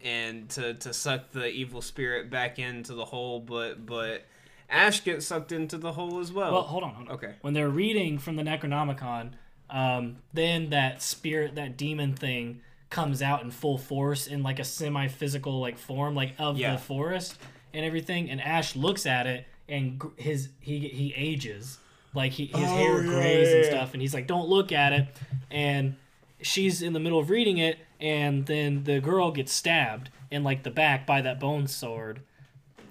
[0.04, 4.26] and to to suck the evil spirit back into the hole, but but
[4.70, 6.52] Ash gets sucked into the hole as well.
[6.52, 6.94] Well, hold on.
[6.96, 7.16] Hold on.
[7.16, 7.36] Okay.
[7.42, 9.32] When they're reading from the Necronomicon,
[9.74, 14.64] um, then that spirit, that demon thing, comes out in full force in like a
[14.64, 16.74] semi-physical like form, like of Yeah.
[16.74, 17.38] the forest
[17.74, 18.30] and everything.
[18.30, 21.80] And Ash looks at it, and his he he ages,
[22.14, 24.94] like he, his hair yeah, grays yeah, and stuff, and he's like, "Don't look at
[24.94, 25.08] it."
[25.50, 25.96] And
[26.42, 30.62] she's in the middle of reading it, and then the girl gets stabbed in like
[30.64, 32.22] the back by that bone sword.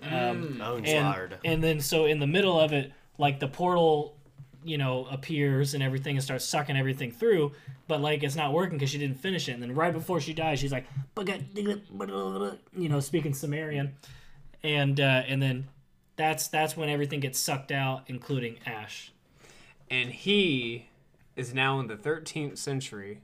[0.02, 1.38] Um, Bone and, sword.
[1.44, 4.16] and then so in the middle of it like the portal
[4.64, 7.52] you know appears and everything and starts sucking everything through
[7.88, 10.32] but like it's not working because she didn't finish it and then right before she
[10.32, 10.86] dies she's like
[12.76, 13.94] you know speaking sumerian
[14.62, 15.68] and uh and then
[16.16, 19.12] that's that's when everything gets sucked out including ash
[19.90, 20.88] and he
[21.36, 23.20] is now in the 13th century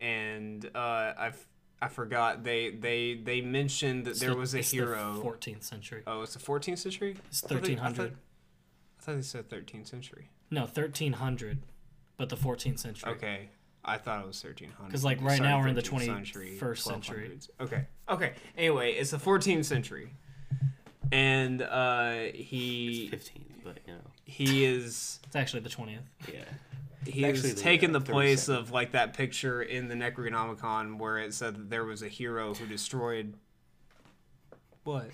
[0.00, 1.46] and uh, i've
[1.80, 2.42] I forgot.
[2.42, 5.20] They they they mentioned that there was a it's the hero.
[5.22, 6.02] 14th century.
[6.06, 7.16] oh, it's the 14th century.
[7.28, 7.92] It's they- I
[9.06, 9.12] thought- 1300.
[9.12, 10.28] I thought they said 13th century.
[10.50, 11.58] No, 1300,
[12.16, 13.10] but the 14th century.
[13.12, 13.48] Okay.
[13.84, 14.86] I thought it was 1300.
[14.88, 16.06] Because, like, right Sorry, now we're in the 13th
[16.60, 17.28] 21st century.
[17.38, 17.50] 1200s.
[17.60, 17.86] Okay.
[18.08, 18.32] Okay.
[18.56, 20.10] Anyway, it's the 14th century.
[21.12, 23.62] And uh he 15th.
[23.62, 25.98] but you know, he is It's actually the 20th.
[26.32, 26.40] yeah.
[27.06, 31.18] he Actually, the, taking uh, the place of like that picture in the Necronomicon where
[31.18, 33.34] it said that there was a hero who destroyed
[34.86, 35.10] what?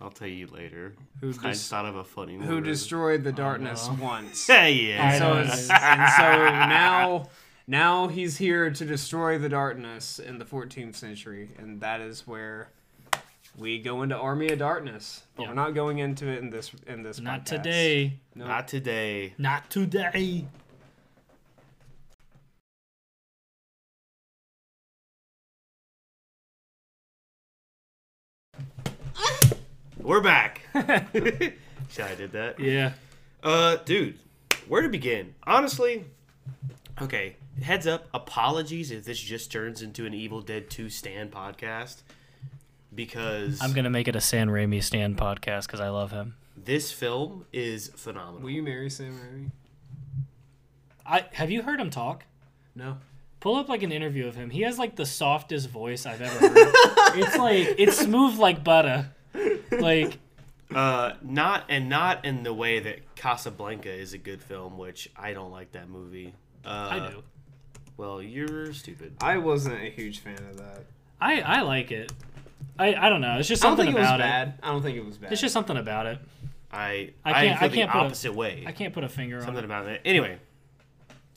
[0.00, 0.94] I'll tell you later.
[1.20, 2.64] Who I just thought of a funny Who word.
[2.64, 4.04] destroyed the oh, darkness no.
[4.04, 4.48] once.
[4.48, 5.06] Yeah, yeah.
[5.06, 6.22] I so it's, and so
[6.68, 7.28] now
[7.66, 12.68] now he's here to destroy the darkness in the 14th century and that is where
[13.58, 15.48] we go into army of darkness but Yeah.
[15.48, 17.44] we're not going into it in this in this Not podcast.
[17.46, 18.18] today.
[18.34, 19.34] no Not today.
[19.38, 20.46] Not today.
[30.06, 30.60] We're back.
[30.72, 32.60] Should I did that?
[32.60, 32.92] Yeah.
[33.42, 34.20] Uh, dude,
[34.68, 35.34] where to begin?
[35.44, 36.04] Honestly,
[37.02, 37.34] okay.
[37.60, 38.06] Heads up.
[38.14, 42.02] Apologies if this just turns into an Evil Dead 2 stand podcast,
[42.94, 46.36] because I'm gonna make it a Sam Raimi stand podcast because I love him.
[46.56, 48.42] this film is phenomenal.
[48.42, 49.50] will you marry Sam Raimi?
[51.04, 52.22] I have you heard him talk?
[52.76, 52.98] no
[53.40, 54.50] Pull up like an interview of him.
[54.50, 56.52] He has like the softest voice I've ever heard.
[57.16, 59.10] it's like it's smooth like butter.
[59.70, 60.18] Like
[60.74, 65.32] Uh, not and not in the way that Casablanca is a good film, which I
[65.32, 66.34] don't like that movie.
[66.64, 67.22] Uh, I do.
[67.96, 69.14] Well, you're stupid.
[69.20, 70.80] I wasn't a huge fan of that
[71.20, 72.12] I I like it.
[72.80, 73.38] I I don't know.
[73.38, 74.22] It's just something I don't something think it was about it.
[74.24, 76.18] bad I don't think it was bad It's just something about it.
[76.72, 78.64] I I I, can't- feel I can't the put a- opposite way.
[78.66, 80.00] I can't put a finger on Something about it.
[80.04, 80.36] Anyway,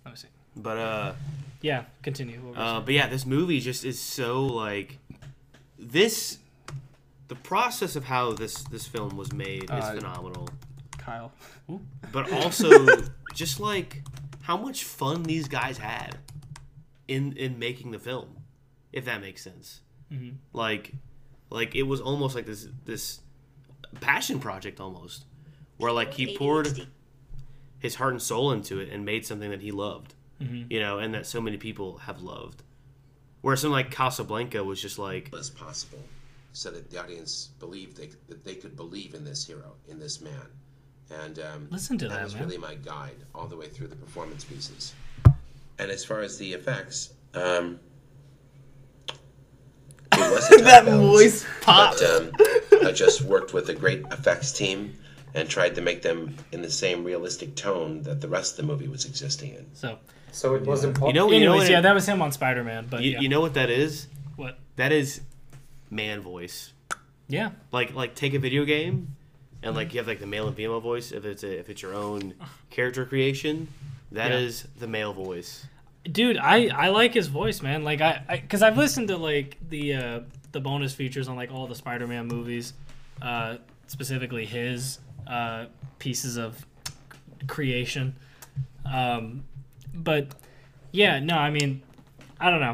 [0.06, 0.28] Let me see.
[0.56, 1.14] but uh.
[1.62, 2.38] Yeah, continue.
[2.40, 2.86] What were you Uh, saying?
[2.86, 4.98] but yeah, this movie just is so like
[5.78, 6.39] this.
[7.30, 10.50] The process of how this this film was made is Uh, phenomenal,
[10.98, 11.32] Kyle
[12.12, 12.86] but also
[13.34, 14.04] just like
[14.42, 16.18] how much fun these guys had
[17.08, 18.38] in in making the film,
[18.92, 19.82] if that makes sense.
[20.12, 20.38] Mhm.
[20.54, 20.94] Like,
[21.50, 23.22] like it was almost like this this
[24.02, 25.26] passion project almost,
[25.78, 26.88] where like he poured
[27.80, 30.66] his heart and soul into it and made something that he loved Mhm.
[30.72, 32.64] you know, and that so many people have loved.
[33.42, 36.00] Whereas something like Casablanca was just like, as possible
[36.54, 40.22] so that the audience believed they, that they could believe in this hero, in this
[40.22, 40.34] man.
[41.24, 42.44] And um, Listen to that that, was man.
[42.44, 44.94] really my guide all the way through the performance pieces.
[45.80, 47.80] And as far as the effects, um,
[50.14, 53.74] it was a that tough balance, voice pop But um, I just worked with a
[53.74, 54.96] great effects team
[55.34, 58.72] and tried to make them in the same realistic tone that the rest of the
[58.72, 59.66] movie was existing in.
[59.74, 59.98] So,
[60.32, 60.98] So it wasn't.
[60.98, 62.88] you know, you know, anyways, what yeah, it- that was him on Spider Man.
[62.90, 63.20] But you, yeah.
[63.20, 64.08] you know what that is?
[64.36, 64.58] what?
[64.78, 65.22] That is
[65.90, 66.74] man voice.
[67.28, 69.16] Yeah, Like, like take a video game,
[69.62, 71.12] and like you have like the male and female voice.
[71.12, 72.34] If it's a, if it's your own
[72.72, 73.68] character creation,
[74.12, 74.38] that Yeah.
[74.40, 75.66] is the male voice.
[76.12, 77.84] dude, I I like his voice, man.
[77.84, 80.20] Like I, I cause I've listened to like the uh
[80.54, 82.74] the bonus features on like all the Spider Man movies,
[83.22, 84.98] uh specifically his
[85.28, 85.66] uh
[86.00, 86.66] pieces of
[87.48, 88.16] creation.
[88.92, 89.44] Um,
[89.94, 90.34] but
[90.92, 91.84] yeah, no, I mean,
[92.40, 92.74] I don't know.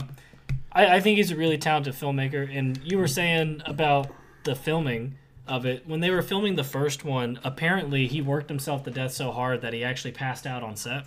[0.72, 2.48] I, I think he's a really talented filmmaker.
[2.56, 4.08] And you were saying about
[4.44, 5.16] the filming
[5.48, 7.40] of it when they were filming the first one.
[7.44, 11.06] Apparently, he worked himself to death so hard that he actually passed out on set.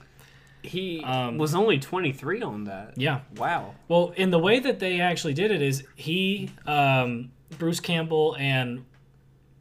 [0.62, 3.20] he Um, was only 23 on that Yeah.
[3.36, 8.36] wow Well, in the way that they actually did it is he, um, Bruce Campbell,
[8.38, 8.84] and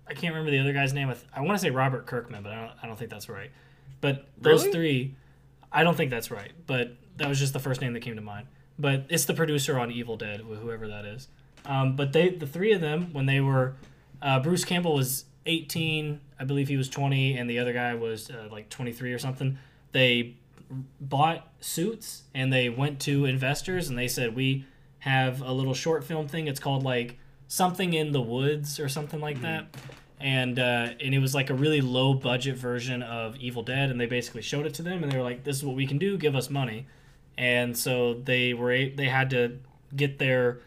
[0.08, 1.10] I can't remember the other guy's name.
[1.10, 3.52] I, I want to say Robert Kirkman, but I don't, I don't think that's right.
[4.02, 4.74] But those Really?
[4.74, 5.16] three,
[5.72, 6.52] I don't think that's right.
[6.66, 8.48] But that was just the first name that came to mind.
[8.80, 11.28] But it's the producer on Evil Dead, whoever that is.
[11.66, 13.76] Um, but they, the three of them, when they were,
[14.22, 18.30] uh, Bruce Campbell was 18, I believe he was 20, and the other guy was
[18.30, 19.58] uh, like 23 or something.
[19.92, 20.36] They
[21.00, 24.66] bought suits and they went to investors and they said we
[25.00, 29.22] have a little short film thing it's called like something in the woods or something
[29.22, 29.66] like that
[30.20, 34.00] and uh, and it was like a really low budget version of evil dead and
[34.00, 35.98] they basically showed it to them and they were like this is what we can
[35.98, 36.86] do give us money
[37.38, 39.60] and so they were they had to
[39.96, 40.60] get their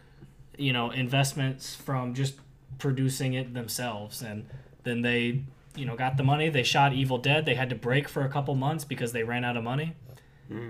[0.57, 2.35] you know investments from just
[2.77, 4.21] producing it themselves.
[4.21, 4.47] And
[4.83, 5.43] then they
[5.75, 6.49] you know got the money.
[6.49, 7.45] They shot evil dead.
[7.45, 9.95] They had to break for a couple months because they ran out of money.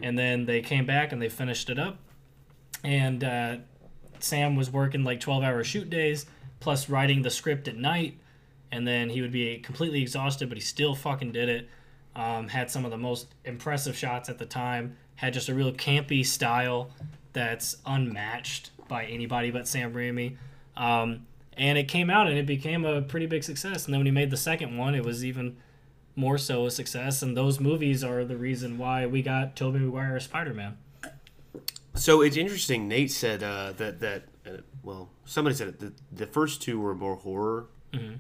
[0.04, 1.98] And then they came back and they finished it up.
[2.84, 3.58] And uh,
[4.20, 6.28] sam was working like 12 hour shoot days
[6.60, 8.20] plus writing the script at night.
[8.72, 11.70] And then he would be completely exhausted but he still fucking did it.
[12.16, 15.72] Um, had some of the most impressive shots at the time had just a real
[15.72, 16.90] campy style
[17.32, 20.36] that's unmatched by anybody but Sam Raimi.
[20.76, 23.86] Um, and it came out and it became a pretty big success.
[23.86, 25.58] And then when he made the second one, it was even
[26.16, 27.22] more so a success.
[27.22, 30.80] And those movies are the reason why we got Tobey Maguire as Spider Man.
[31.94, 32.88] So it's interesting.
[32.88, 35.80] Nate said uh, that that uh, well, somebody said it.
[35.80, 37.68] The, the first two were more horror,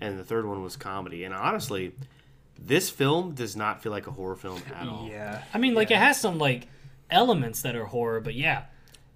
[0.01, 1.23] and the third one was comedy.
[1.23, 1.93] And honestly,
[2.59, 5.07] this film does not feel like a horror film at all.
[5.09, 5.41] Yeah.
[5.51, 6.67] I mean, like it has some like
[7.11, 8.63] elements that are horror, but yeah,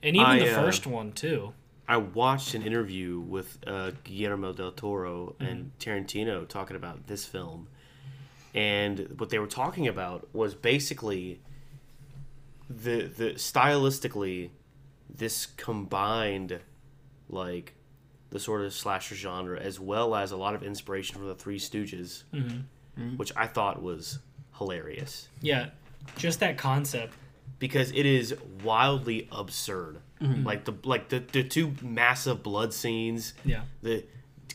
[0.03, 1.53] and even I, the uh, first one too.
[1.87, 7.67] I watched an interview with uh, Guillermo del Toro and Tarantino talking about this film,
[8.53, 11.39] and what they were talking about was basically
[12.69, 14.49] the the stylistically,
[15.09, 16.59] this combined,
[17.29, 17.75] like,
[18.31, 21.59] the sort of slasher genre as well as a lot of inspiration from the Three
[21.59, 22.23] Stooges,
[23.15, 24.19] which I thought was
[24.57, 25.29] hilarious.
[25.41, 25.69] Yeah,
[26.17, 27.13] just that concept.
[27.59, 29.99] Because it is wildly absurd.
[30.21, 30.45] Mm-hmm.
[30.45, 33.61] Like the like the, the two massive blood scenes, Yeah.
[33.81, 34.05] the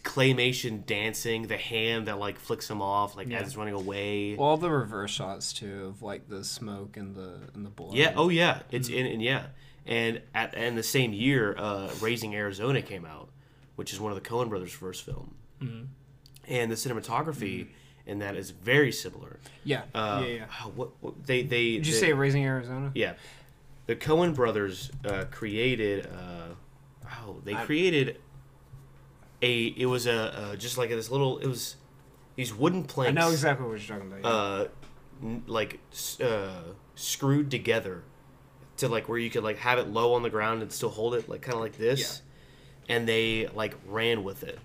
[0.03, 3.39] claymation dancing, the hand that like flicks him off, like Yeah.
[3.39, 4.37] as it's running away.
[4.37, 7.95] All the reverse shots too of like the smoke and the and the blood.
[7.95, 8.99] yeah, oh yeah, it's mm-hmm.
[8.99, 9.47] in and yeah,
[9.87, 13.29] and at and the same year, uh, Raising Arizona came out,
[13.77, 15.85] which is one of the Coen brothers' first film, mm-hmm.
[16.49, 17.69] and the cinematography
[18.11, 19.39] in that is very similar.
[19.65, 19.83] Yeah.
[19.95, 20.33] Uh, yeah.
[20.35, 20.45] Yeah.
[20.75, 22.91] What, what they they Did you they- say Raising Arizona?
[22.95, 23.15] Yeah,
[23.87, 26.07] the Coen brothers uh, created.
[26.07, 26.55] Uh,
[27.25, 28.19] oh, they I- created
[29.43, 29.67] a.
[29.69, 31.39] It was a uh, just like this little.
[31.39, 31.77] It was
[32.37, 33.11] these wooden planks.
[33.11, 34.25] I know exactly what you're talking about.
[34.25, 34.31] yeah.
[34.31, 34.69] Uh,
[35.23, 35.81] n- like
[36.23, 36.63] uh,
[36.95, 38.03] screwed together
[38.79, 41.15] to like where you could like have it low on the ground and still hold
[41.15, 42.23] it like kind of like this,
[42.89, 44.59] and they like ran with it,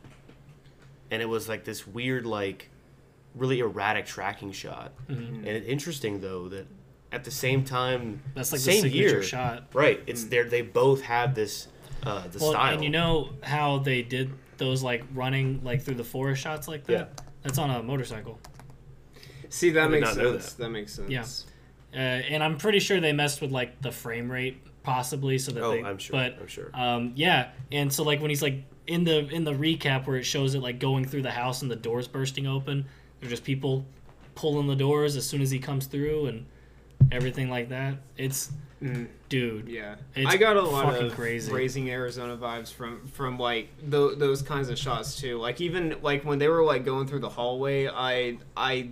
[1.12, 2.70] and it was like this weird like
[3.36, 4.94] really erratic tracking shot.
[5.08, 6.68] And it's interesting though that
[7.12, 9.68] at the same time, That's like same the signature year, shot.
[9.74, 10.02] right?
[10.08, 10.44] It's there.
[10.46, 11.68] They both have this
[12.04, 12.74] uh, the Well, style.
[12.74, 16.86] and you know how they did those like running like through the forest shots like
[16.86, 16.92] that.
[17.18, 17.24] Yeah.
[17.44, 18.40] That's on a motorcycle.
[19.50, 20.54] See, that I makes not know sense.
[20.54, 20.70] That.
[20.70, 21.10] makes sense.
[21.10, 21.26] Yeah.
[21.94, 25.64] Uh, and I'm pretty sure they messed with like the frame rate possibly so that
[25.64, 25.84] Oh, they.
[25.84, 26.14] I'm sure.
[26.14, 26.70] But I'm sure.
[26.74, 30.24] um, yeah, and so like when he's like in the in the recap where it
[30.24, 32.86] shows it like going through the house and the doors bursting open,
[33.26, 33.86] there's just people
[34.36, 36.46] pulling the doors as soon as he comes through and
[37.12, 37.96] everything like that.
[38.18, 38.52] It's
[38.84, 39.08] Mm.
[39.30, 39.70] dude.
[39.70, 41.52] Yeah, It's I got a lot of crazy.
[41.52, 45.38] raising Arizona vibes from from like th- those kinds of shots too.
[45.40, 48.90] Like even like when they were like going through the hallway, I I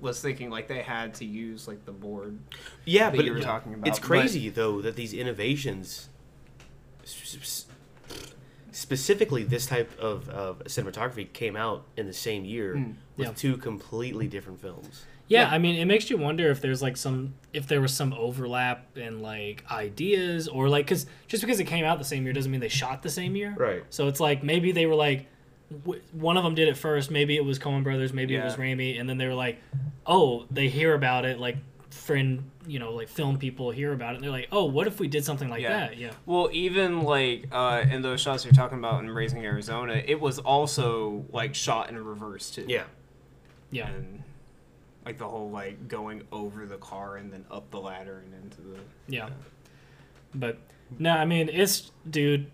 [0.00, 2.38] was thinking like they had to use like the board.
[2.84, 6.08] yeah, that but you were it- talking about, It's but- crazy though that these innovations,
[7.02, 7.64] s- s-
[8.78, 13.32] specifically this type of, of cinematography, came out in the same year mm, with Yeah.
[13.34, 15.04] two completely different films.
[15.26, 15.54] Yeah, Yeah.
[15.54, 18.96] I mean, it makes you wonder if there's like some if there was some overlap
[18.96, 22.50] in like ideas or like because just because it came out the same year doesn't
[22.52, 23.52] mean they shot the same year.
[23.58, 23.82] Right.
[23.90, 25.26] So it's like maybe they were like
[25.84, 27.10] w- one of them did it first.
[27.10, 28.12] Maybe it was Coen Brothers.
[28.12, 28.64] Maybe it was Yeah.
[28.64, 29.60] Raimi, and then they were like,
[30.06, 31.56] oh, they hear about it like
[31.98, 34.16] friend, you know, like film people hear about it.
[34.16, 35.86] and They're like, oh, what if we did something like Yeah.
[35.88, 35.96] that?
[35.98, 36.10] Yeah.
[36.26, 40.38] Well, even like uh, in those shots you're talking about in Raising Arizona, it was
[40.38, 42.64] also like shot in reverse too.
[42.68, 42.84] Yeah.
[43.70, 43.88] Yeah.
[43.88, 44.22] and
[45.04, 48.60] like the whole like going over the car and then up the ladder and into
[48.62, 49.28] the Yeah.
[50.34, 50.58] But
[50.98, 52.50] no, I mean it's dude.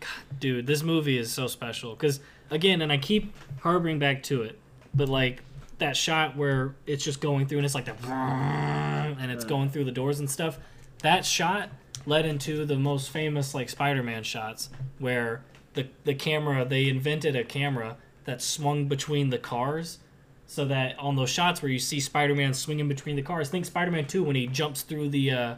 [0.00, 4.42] God, dude, this movie is so special because again, and I keep harboring back to
[4.42, 4.58] it,
[4.94, 5.42] but like
[5.78, 9.84] that shot where it's just going through and it's like the and it's going through
[9.84, 10.58] the doors and stuff.
[11.02, 11.70] That shot
[12.06, 17.44] led into the most famous like Spider-Man shots where the the camera they invented a
[17.44, 19.98] camera that swung between the cars
[20.46, 24.06] so that on those shots where you see Spider-Man swinging between the cars, think Spider-Man
[24.06, 25.54] 2 when he jumps through the uh,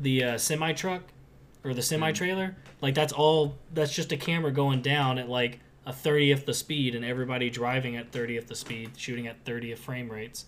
[0.00, 1.02] the uh, semi truck
[1.64, 2.56] or the semi trailer.
[2.80, 3.56] Like that's all.
[3.72, 7.96] That's just a camera going down at like a thirtieth the speed, and everybody driving
[7.96, 10.46] at thirtieth the speed, shooting at thirtieth frame rates,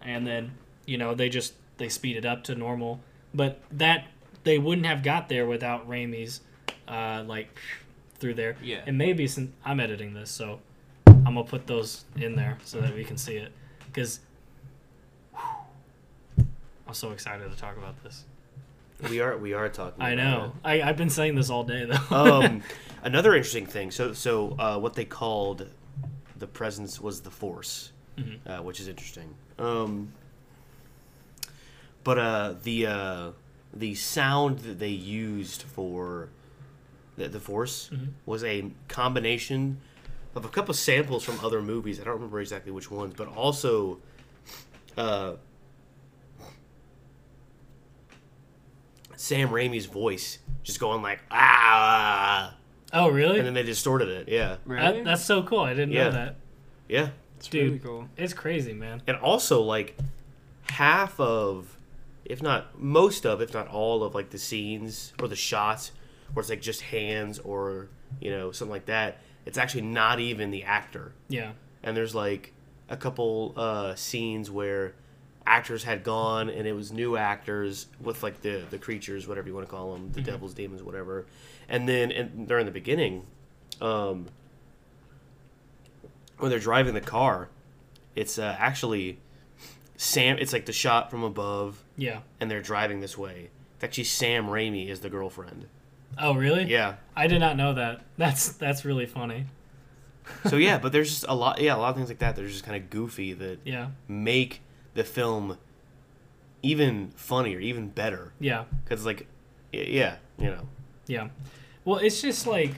[0.00, 0.52] and then
[0.86, 3.00] you know they just they speed it up to normal.
[3.34, 4.06] But that
[4.44, 6.40] they wouldn't have got there without Raimi's
[6.88, 7.48] uh, like
[8.18, 8.56] through there.
[8.62, 8.82] Yeah.
[8.86, 10.60] And maybe since I'm editing this, so
[11.06, 13.52] I'm gonna put those in there so that we can see it
[13.86, 14.20] because.
[16.86, 18.24] I'm so excited to talk about this.
[19.08, 20.02] We are we are talking.
[20.02, 20.52] I know.
[20.64, 22.16] I, I've been saying this all day though.
[22.16, 22.62] Um,
[23.02, 23.90] another interesting thing.
[23.90, 25.68] So so uh, what they called
[26.36, 28.48] the presence was the force, Mm-hmm.
[28.50, 29.34] uh, which is interesting.
[29.58, 30.12] Um,
[32.04, 33.30] but uh, the uh,
[33.72, 36.28] the sound that they used for
[37.16, 38.10] the, the force Mm-hmm.
[38.26, 39.78] was a combination
[40.34, 42.00] of a couple samples from other movies.
[42.00, 43.98] I don't remember exactly which ones, but also.
[44.96, 45.34] Uh,
[49.20, 52.54] Sam Raimi's voice just going like ah,
[52.92, 53.36] Oh, really?
[53.38, 54.28] and then they distorted it.
[54.28, 55.60] Yeah, That- that's so cool.
[55.60, 56.04] I didn't Yeah.
[56.04, 56.36] know that.
[56.88, 57.08] yeah.
[57.36, 57.64] it's dude.
[57.66, 58.08] really cool.
[58.16, 59.02] It's crazy, man.
[59.06, 59.96] and also like
[60.70, 61.76] half of
[62.24, 65.92] if not most of if not all of like the scenes or the shots
[66.32, 67.88] where it's like just hands or
[68.20, 71.52] you know something like that it's actually not even the actor Yeah.
[71.82, 72.52] and there's like
[72.88, 74.94] a couple uh scenes where
[75.50, 79.54] actors had gone and it was new actors with like the the creatures whatever you
[79.54, 81.26] want to call them the devils demons whatever
[81.68, 83.26] and then and during the beginning
[83.80, 84.26] um
[86.38, 87.48] when they're driving the car
[88.14, 89.18] it's uh, actually
[89.96, 92.20] sam it's like the shot from above Yeah.
[92.40, 95.66] and they're driving this way it's actually sam raimi is the girlfriend
[96.18, 96.64] Oh, really?
[96.64, 98.00] yeah I did not know that.
[98.18, 99.46] That's that's really funny.
[100.48, 102.44] so yeah but there's just a lot yeah a lot of things like that that
[102.44, 103.88] are just kind of goofy that Yeah.
[104.08, 104.60] make
[104.94, 105.58] the film
[106.62, 108.32] even funnier, even better.
[108.38, 108.64] Yeah.
[108.84, 109.26] Because like,
[109.72, 110.66] yeah, you know,
[111.06, 111.28] Yeah.
[111.84, 112.72] Well, it's just like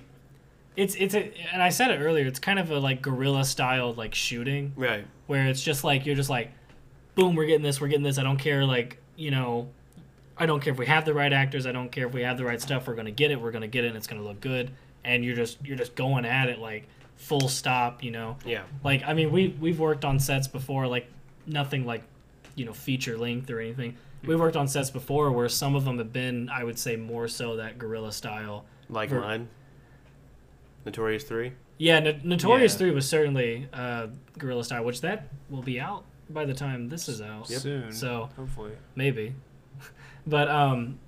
[0.77, 3.93] it's it's a and I said it earlier, it's kind of a like guerrilla style
[3.95, 6.51] like shooting right, where it's just like you're just like
[7.15, 8.19] boom, we're getting this, we're getting this.
[8.19, 9.69] I don't care like, you know,
[10.39, 12.39] I don't care if we have the right actors, I don't care if we have
[12.39, 14.07] the right stuff, we're going to get it, we're going to get it and it's
[14.07, 14.71] going to look good
[15.05, 18.37] and you're just you're just going at it like full stop, you know.
[18.45, 21.07] yeah, Like I mean, we we've worked on sets before, like
[21.47, 22.03] nothing like
[22.55, 23.97] you know feature length or anything.
[24.25, 27.27] We've worked on sets before where some of them have been, I would say, more
[27.27, 28.65] so that guerrilla style.
[28.89, 29.49] like For- mine,
[30.85, 31.53] Notorious Three.
[31.79, 32.79] Yeah, No- Notorious Yeah.
[32.79, 37.09] Three was certainly uh, guerrilla style, which that will be out by the time this
[37.09, 37.49] is out.
[37.49, 37.93] Soon.
[37.93, 38.73] So hopefully.
[38.95, 39.35] maybe,
[40.27, 40.99] but um,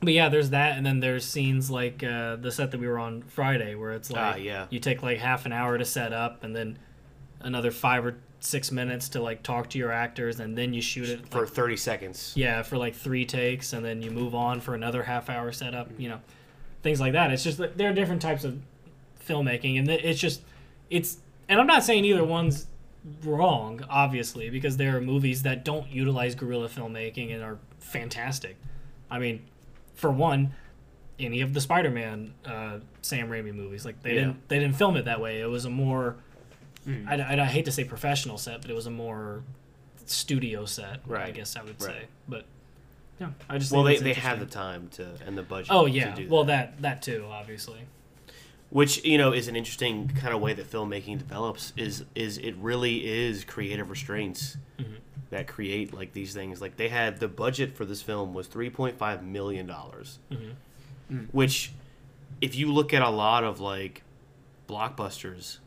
[0.00, 2.98] but yeah, there's that, and then there's scenes like uh, the set that we were
[2.98, 4.66] on Friday, where it's like Ah, yeah.
[4.70, 6.78] you take like half an hour to set up, and then
[7.40, 11.08] another five or six minutes to like talk to your actors, and then you shoot
[11.08, 12.32] it for like, thirty seconds.
[12.36, 15.88] yeah for like three takes, and then you move on for another half hour setup.
[15.98, 16.20] You know,
[16.82, 17.30] things like that.
[17.30, 18.60] It's just there are different types of
[19.26, 20.42] filmmaking, and it's just
[20.90, 21.18] it's.
[21.48, 22.66] And I'm not saying either one's
[23.22, 28.56] wrong, obviously, because there are movies that don't utilize guerrilla filmmaking and are fantastic.
[29.10, 29.42] I mean,
[29.94, 30.54] for one,
[31.18, 34.20] any of the Spider-Man uh, Sam Raimi movies, like they Yeah.
[34.20, 35.40] didn't they didn't film it that way.
[35.40, 36.16] It was a more
[36.86, 39.42] I, I, I hate to say professional set, but it was a more
[40.06, 41.90] studio set, I guess I would Right.
[41.94, 42.02] say.
[42.28, 42.44] But
[43.20, 45.70] yeah, I just Well, they, they have the time to and the budget.
[45.70, 46.76] Oh yeah, well that.
[46.76, 47.80] that that too, obviously.
[48.70, 51.72] which you know is an interesting kind of way that filmmaking develops.
[51.76, 54.94] Is is it really is creative restraints Mm-hmm.
[55.30, 56.60] that create like these things.
[56.60, 61.16] Like they had the budget for this film was three point five million dollars, Mm-hmm.
[61.32, 61.72] which
[62.40, 64.02] if you look at a lot of like
[64.68, 65.58] blockbusters,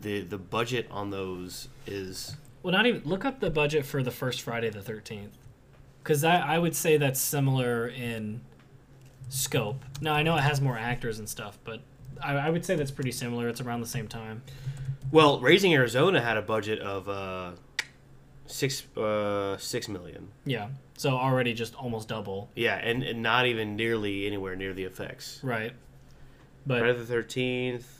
[0.00, 4.10] the the budget on those is Well, not even look up the budget for the
[4.10, 5.36] first Friday the Thirteenth,
[6.02, 8.40] because I, I would say that's similar in
[9.28, 9.84] scope.
[10.00, 11.80] Now I know it has more actors and stuff, but
[12.22, 13.48] I, I would say that's pretty similar.
[13.48, 14.42] It's around the same time.
[15.12, 17.52] well, Raising Arizona had a budget of uh,
[18.46, 20.28] six uh, six million.
[20.44, 24.84] Yeah, so already just almost double, Yeah, and, and not even nearly anywhere near the
[24.84, 25.40] effects.
[25.42, 25.72] right?
[26.66, 27.95] But Friday the Thirteenth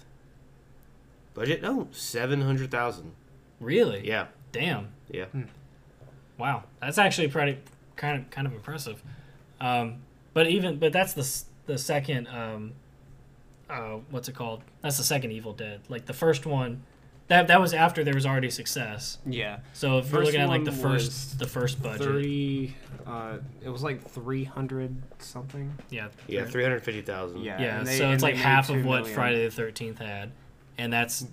[1.36, 3.12] budget no seven hundred thousand.
[3.60, 5.26] really, Yeah, damn, yeah.
[6.38, 7.58] wow, that's actually pretty
[7.94, 9.02] kind of kind of impressive.
[9.60, 9.98] Um,
[10.34, 12.72] but even but that's the the second um,
[13.70, 14.62] uh, what's it called?
[14.82, 15.80] That's the second Evil Dead.
[15.88, 16.82] Like the first one,
[17.28, 19.18] that that was after there was already success.
[19.26, 19.58] Yeah.
[19.72, 22.74] So if you're looking at like the first the first budget, Thirty.
[23.06, 25.72] Uh, it was like three hundred something.
[25.90, 27.42] yeah, Yeah, three hundred fifty thousand.
[27.44, 27.60] Yeah.
[27.60, 27.78] yeah.
[27.78, 29.14] and they- so and it's like half of what million.
[29.14, 30.32] Friday the Thirteenth had,
[30.78, 31.26] and that's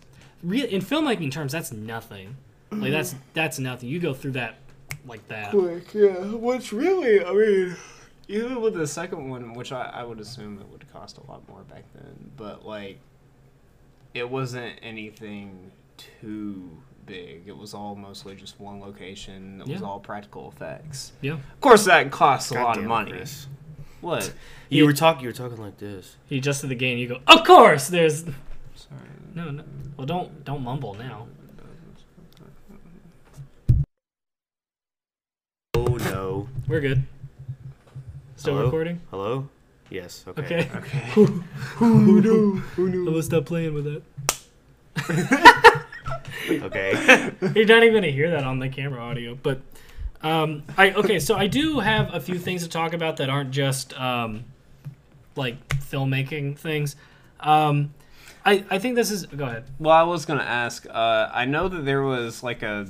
[0.44, 1.52] real in filmmaking terms.
[1.52, 2.38] That's nothing.
[2.72, 3.90] Like that's that's nothing.
[3.90, 4.56] You go through that
[5.06, 5.54] like that.
[5.54, 6.14] Like, yeah.
[6.32, 7.76] What's really, I mean,
[8.28, 11.48] even with the second one, which I, I would assume it would cost a lot
[11.48, 13.00] more back then, but like,
[14.14, 16.70] it wasn't anything too
[17.06, 17.44] big.
[17.48, 19.62] It was all mostly just one location.
[19.62, 21.12] It was all practical effects.
[21.22, 21.34] Yeah.
[21.34, 23.12] Of course, that costs a lot of money.
[23.12, 23.48] Chris.
[24.02, 24.34] What?
[24.70, 24.88] You Yeah.
[24.88, 25.22] were talking.
[25.24, 26.18] You were talking like this.
[26.30, 26.98] You adjusted the game.
[26.98, 27.20] You go.
[27.28, 28.36] Of course, there's Sorry.
[29.34, 29.64] No no.
[29.98, 31.28] Well, don't don't mumble now.
[35.76, 36.48] Oh no.
[36.68, 37.04] We're good.
[38.36, 38.66] Still Hello?
[38.66, 39.02] recording?
[39.10, 39.50] Hello.
[39.90, 40.26] Yes.
[40.28, 40.42] Okay.
[40.42, 40.70] Okay.
[40.76, 40.98] Okay.
[41.76, 42.56] Who knew?
[42.76, 43.08] Who knew?
[43.16, 44.04] I'm stop playing with that.
[46.50, 47.32] Okay.
[47.56, 49.62] You're not even gonna hear that on the camera audio, but
[50.22, 51.20] um, I okay.
[51.20, 54.46] So I do have a few things to talk about that aren't just um,
[55.36, 56.96] like filmmaking things.
[57.40, 57.94] Um,
[58.46, 59.26] I I think this is.
[59.26, 59.64] Go ahead.
[59.80, 60.86] Well, I was gonna ask.
[60.90, 62.88] Uh, I know that there was like a,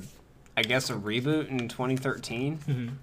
[0.58, 2.98] I guess a reboot in 2013.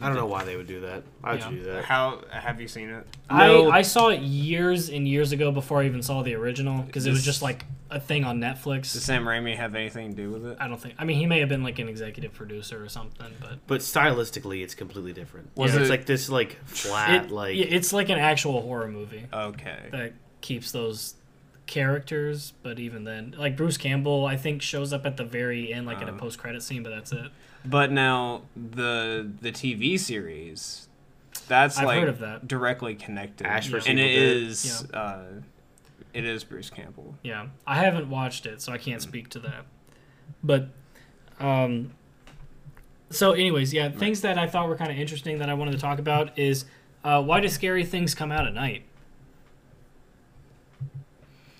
[0.00, 1.04] I don't know why they would do that.
[1.20, 1.50] Why would Yeah.
[1.50, 1.84] you do that?
[1.84, 3.06] How have you seen it?
[3.30, 3.70] No.
[3.70, 7.06] I, I saw it years and years ago before I even saw the original because
[7.06, 8.92] it was just like a thing on Netflix.
[8.92, 10.56] Does Sam Raimi have anything to do with it?
[10.60, 10.96] I don't think.
[10.98, 14.62] I mean, he may have been like an executive producer or something, but But stylistically,
[14.64, 15.50] it's completely different.
[15.54, 18.62] Was Yeah, it's it- like this, like flat, it, like yeah, it's like an actual
[18.62, 19.78] horror movie Okay.
[19.92, 21.14] that keeps those
[21.66, 22.52] characters.
[22.62, 26.00] But even then, like Bruce Campbell, I think shows up at the very end, like
[26.02, 26.18] in a Uh.
[26.18, 27.30] post credit scene, but that's it.
[27.64, 30.88] But now the the TV series,
[31.48, 32.46] that's I've like heard of that.
[32.46, 34.42] directly connected, Ash versus and it Evil Dead.
[34.48, 35.24] is uh,
[36.12, 37.14] it is Bruce Campbell.
[37.22, 39.64] Yeah, I haven't watched it, so I can't speak to that.
[40.42, 40.68] But,
[41.40, 41.92] um,
[43.10, 45.78] so anyways, yeah, things that I thought were kind of interesting that I wanted to
[45.78, 46.66] talk about is
[47.02, 48.84] uh, why do scary things come out at night?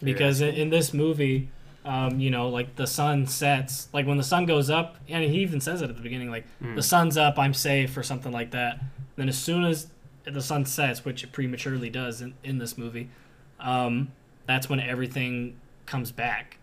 [0.05, 1.49] Because in, in this movie,
[1.85, 5.41] um, you know, like the sun sets, like when the sun goes up, and he
[5.41, 8.51] even says it at the beginning, like the sun's up, I'm safe, or something like
[8.53, 8.81] that.
[9.17, 9.89] Then as soon as
[10.25, 13.11] the sun sets, which it prematurely does in, in this movie,
[13.61, 14.13] um,
[14.47, 16.59] that's when everything comes back.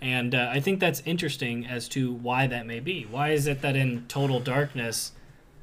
[0.00, 3.06] And uh, I think that's interesting as to why that may be.
[3.08, 5.12] Why is it that in total darkness,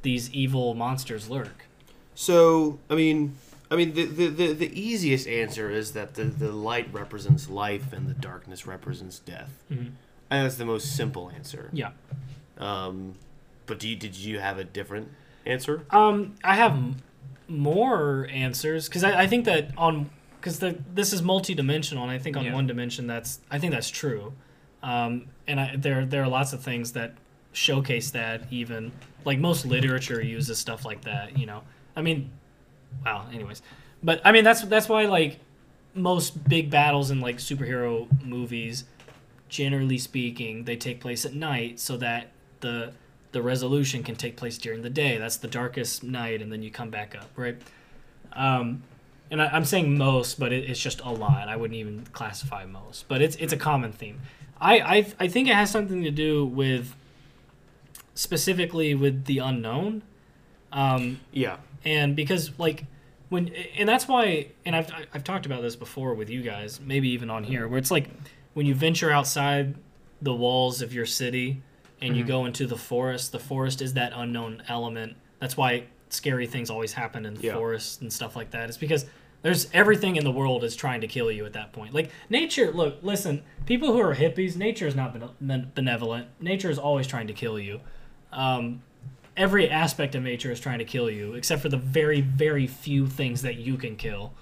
[0.01, 1.65] these evil monsters lurk?
[2.15, 3.36] So, I mean,
[3.72, 7.93] I mean, the, the, the, the easiest answer is that the, the light represents life
[7.93, 9.63] and the darkness represents death.
[9.72, 9.91] Mhm.
[10.32, 11.70] And that's the most simple answer.
[11.74, 11.91] Yeah.
[12.57, 13.13] Um,
[13.65, 15.09] but do you, did you have a different
[15.45, 15.86] answer?
[15.91, 16.97] Um, I have m-
[17.47, 20.09] more answers because I, I think that on
[20.39, 22.53] because this is multi-dimensional, and I think on Yeah.
[22.53, 24.34] one dimension that's I think that's true.
[24.82, 27.13] Um, and I, there there are lots of things that
[27.51, 28.91] showcase that even
[29.26, 31.38] like most literature uses stuff like that.
[31.38, 31.63] You know,
[31.95, 32.30] I mean,
[33.06, 33.28] wow.
[33.34, 33.62] Anyways,
[34.04, 35.40] but I mean that's that's why like
[35.94, 38.86] most big battles in like superhero movies,
[39.50, 42.30] generally speaking, they take place at night so that
[42.62, 42.94] the
[43.32, 45.18] the resolution can take place during the day.
[45.18, 47.58] That's the darkest night, and then you come back up, right?
[48.34, 48.84] Um,
[49.32, 51.48] and I, I'm saying most, but it, it's just a lot.
[51.48, 54.20] I wouldn't even classify most, but it's it's a common theme.
[54.60, 56.96] I, I I think it has something to do with
[58.16, 60.02] specifically with the unknown.
[60.72, 61.58] Um, Yeah.
[61.86, 62.86] And because like
[63.30, 67.09] when and that's why and I've I've talked about this before with you guys, maybe
[67.09, 68.09] even on here, where it's like
[68.53, 69.75] when you venture outside
[70.21, 71.61] the walls of your city
[72.01, 75.15] and you go into the forest, the forest is that unknown element.
[75.39, 77.53] That's why scary things always happen in Yeah.
[77.53, 78.67] forest and stuff like that.
[78.69, 79.05] It's because
[79.41, 81.93] there's everything in the world is trying to kill you at that point.
[81.93, 86.27] Like nature, look, listen, people who are hippies, nature is not bene- benevolent.
[86.41, 87.80] Nature is always trying to kill you.
[88.34, 88.82] Um,
[89.40, 93.08] every aspect of nature is trying to kill you, except for the very, very few
[93.08, 94.34] things that you can kill.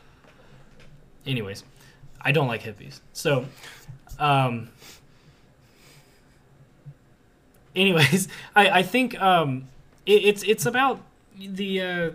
[1.25, 1.63] Anyways,
[2.19, 2.99] I don't like hippies.
[3.13, 3.45] So,
[4.17, 4.69] um,
[7.75, 9.69] anyways, I, I think um,
[10.05, 11.01] it, it's it's about
[11.39, 12.11] the uh,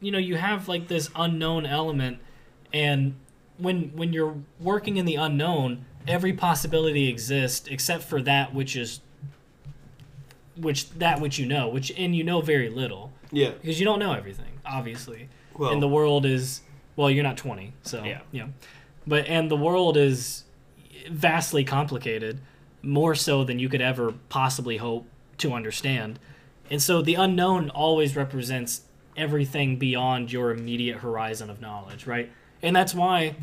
[0.00, 2.18] you know you have like this unknown element,
[2.72, 3.14] and
[3.56, 9.00] when when you're working in the unknown, every possibility exists except for that which is
[10.56, 13.50] which that which you know, which and you know very little Yeah.
[13.50, 15.28] because you don't know everything, obviously.
[15.56, 16.60] Well, and the world is
[16.96, 18.20] well, you're not 20, so Yeah.
[18.30, 18.46] yeah.
[19.06, 20.44] But and the world is
[21.10, 22.38] vastly complicated,
[22.82, 25.06] more so than you could ever possibly hope
[25.38, 26.18] to understand.
[26.70, 28.82] And so the unknown always represents
[29.16, 32.30] everything beyond your immediate horizon of knowledge, right?
[32.62, 33.36] And that's why,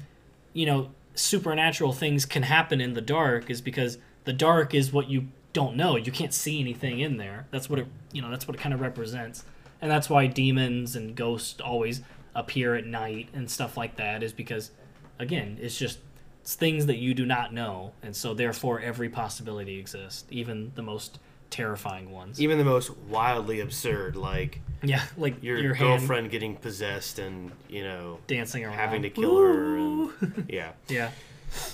[0.54, 5.10] you know, supernatural things can happen in the dark is because the dark is what
[5.10, 5.96] you don't know.
[5.96, 7.48] You can't see anything in there.
[7.52, 9.44] That's what it, you know, that's what it kind of represents.
[9.82, 12.02] And that's why demons and ghosts always
[12.36, 14.72] appear at night and stuff like that is because
[15.20, 16.00] again, it's just
[16.42, 20.82] it's things that you do not know, and so therefore every possibility exists, even the
[20.82, 21.20] most
[21.52, 22.42] terrifying ones.
[22.42, 27.52] even the most wildly absurd, like Yeah, like your, your, hand girlfriend getting possessed and,
[27.70, 29.78] you know, dancing around, having to kill her.
[29.78, 30.72] And, yeah.
[30.88, 31.12] Yeah,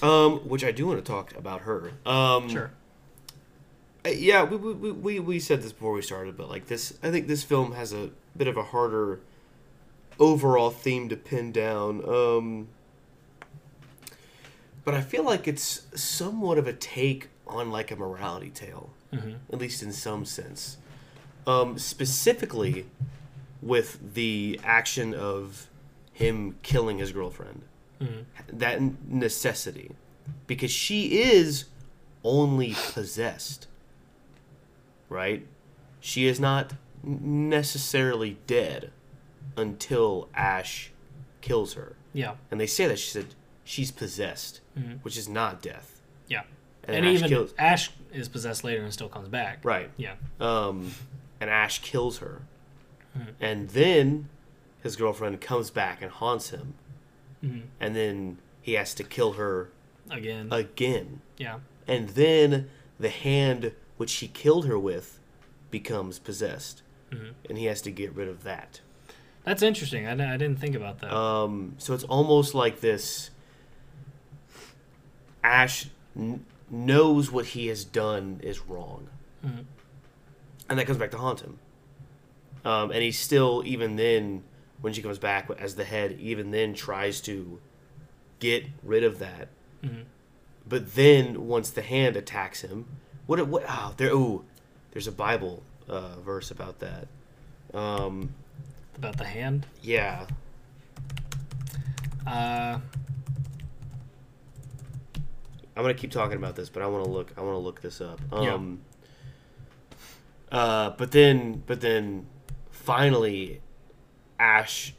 [0.01, 1.91] Um, which I do want to talk about her.
[2.05, 2.71] Um, sure.
[4.15, 7.27] Yeah, we, we, we, we said this before we started, but like this, I think
[7.27, 9.19] this film has a bit of a harder
[10.19, 12.07] overall theme to pin down.
[12.07, 12.67] Um,
[14.83, 19.33] but I feel like it's somewhat of a take on like a morality tale, hmm
[19.51, 20.77] at least in some sense.
[21.45, 22.85] Um, specifically
[23.61, 25.67] with the action of
[26.13, 27.61] him killing his girlfriend
[27.99, 29.91] hmm that necessity
[30.45, 31.65] because she is
[32.23, 33.67] only possessed
[35.09, 35.45] right
[35.99, 38.91] she is not necessarily dead
[39.55, 40.91] until ash
[41.41, 43.25] kills her Yeah, and they say that she said
[43.63, 44.99] she's possessed Mhm.
[45.03, 46.43] which is not death yeah.
[46.83, 49.63] and, And, ash even kills Ash is possessed later and still comes back.
[49.63, 50.15] right Yeah.
[50.39, 50.91] um
[51.39, 52.41] and ash kills her
[53.39, 54.29] and then
[54.83, 56.75] his girlfriend comes back and haunts him,
[57.43, 57.63] Mhm.
[57.79, 59.69] and then he has to kill her
[60.11, 60.49] Again.
[60.51, 61.59] again, yeah.
[61.87, 65.19] and then the hand which he killed her with
[65.71, 66.81] becomes possessed,
[67.11, 67.33] Mhm.
[67.49, 68.81] and he has to get rid of that.
[69.43, 70.05] That's interesting.
[70.07, 71.13] I, I didn't think about that.
[71.13, 73.29] Um, so it's almost like this.
[75.43, 79.07] Ash n- knows what he has done is wrong,
[79.45, 79.65] Mhm.
[80.69, 81.59] and that comes back to haunt him.
[82.65, 84.43] Um, and he still, even then,
[84.81, 87.59] when she comes back as the head, even then tries to
[88.39, 89.47] get rid of that.
[89.81, 90.03] Mhm.
[90.67, 92.85] But then, once the hand attacks him,
[93.27, 93.45] what?
[93.47, 93.63] What?
[93.67, 94.11] Oh, there.
[94.13, 94.43] Ooh,
[94.91, 97.07] there's a Bible uh, verse about that.
[97.73, 98.33] Um,
[98.95, 99.65] about the hand.
[99.81, 100.25] yeah.
[102.25, 102.79] Uh,
[105.75, 107.31] I'm gonna keep talking about this, but I want to look.
[107.37, 108.19] I want to look this up.
[108.33, 108.53] Yeah.
[108.55, 108.81] Um,
[110.51, 112.25] uh, but then, but then,
[112.71, 113.61] finally,
[114.39, 114.93] Ash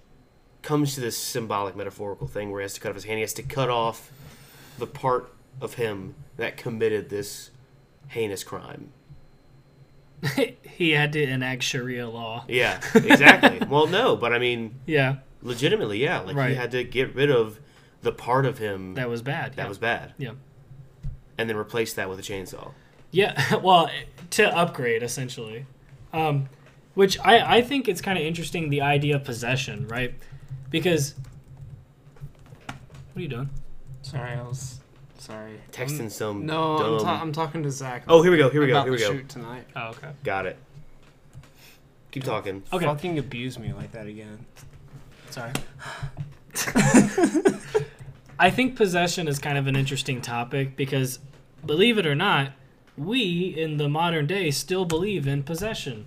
[0.63, 3.17] comes to this symbolic, metaphorical thing where he has to cut off his hand.
[3.17, 4.11] He has to cut off
[4.79, 7.51] the part of him that committed this
[8.09, 8.91] heinous crime.
[10.77, 12.45] he had to enact Sharia law.
[12.49, 13.67] Yeah, exactly.
[13.71, 16.21] well, no, but I mean, Yeah, legitimately, yeah.
[16.21, 17.61] Like he had to get rid of
[18.03, 19.55] the part of him that, that was bad.
[19.57, 19.69] yeah.
[19.69, 20.33] was bad, Yeah.
[21.37, 22.73] and then replace that with a chainsaw.
[23.11, 23.91] Yeah, well,
[24.31, 25.67] to upgrade essentially,
[26.13, 26.49] um,
[26.95, 30.15] which I I think it's kind of interesting the idea of possession, right?
[30.71, 31.15] Because
[32.67, 32.77] what
[33.17, 33.51] are you doing?
[34.03, 34.78] Sorry, I was
[35.19, 35.61] sorry.
[35.73, 38.05] Texting I'm- some No, I'm, ta- I'm talking to Zach.
[38.09, 38.49] Oh, here we go.
[38.51, 38.83] Here we go.
[38.83, 39.13] Here we the go.
[39.13, 39.65] shoot tonight.
[39.77, 40.09] Oh, okay.
[40.25, 40.57] Got it.
[42.11, 42.63] Keep talking.
[42.73, 42.87] Okay.
[42.87, 44.47] Fucking abuse me like that again.
[45.31, 45.53] Sorry.
[48.41, 51.19] I think possession is kind of an interesting topic because,
[51.67, 52.53] believe it or not,
[52.97, 56.07] we in the modern day still believe in possession.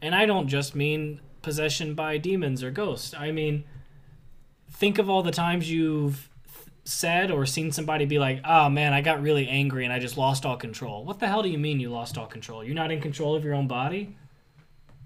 [0.00, 3.14] And I don't just mean possession by demons or ghosts.
[3.14, 3.64] I mean,
[4.70, 6.28] think of all the times you've
[6.84, 10.16] said or seen somebody be like, oh man, I got really angry and I just
[10.16, 11.04] lost all control.
[11.04, 12.64] What the hell do you mean you lost all control?
[12.64, 14.16] You're not in control of your own body?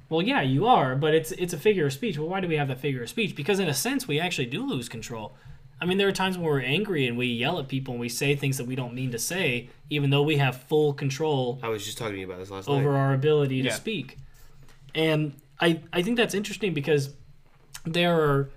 [0.08, 2.16] Well, yeah, you are, but it's it's a figure of speech.
[2.18, 3.34] Well, why do we have that figure of speech?
[3.34, 5.34] Because in a sense, we actually do lose control.
[5.80, 8.08] I mean, there are times when we're angry and we yell at people and we
[8.08, 11.68] say things that we don't mean to say, even though we have full control I
[11.68, 12.98] was just talking to you about this last over night.
[12.98, 13.74] our ability to Yeah.
[13.74, 14.16] speak.
[14.94, 17.10] And I I think that's interesting because
[17.84, 18.50] there are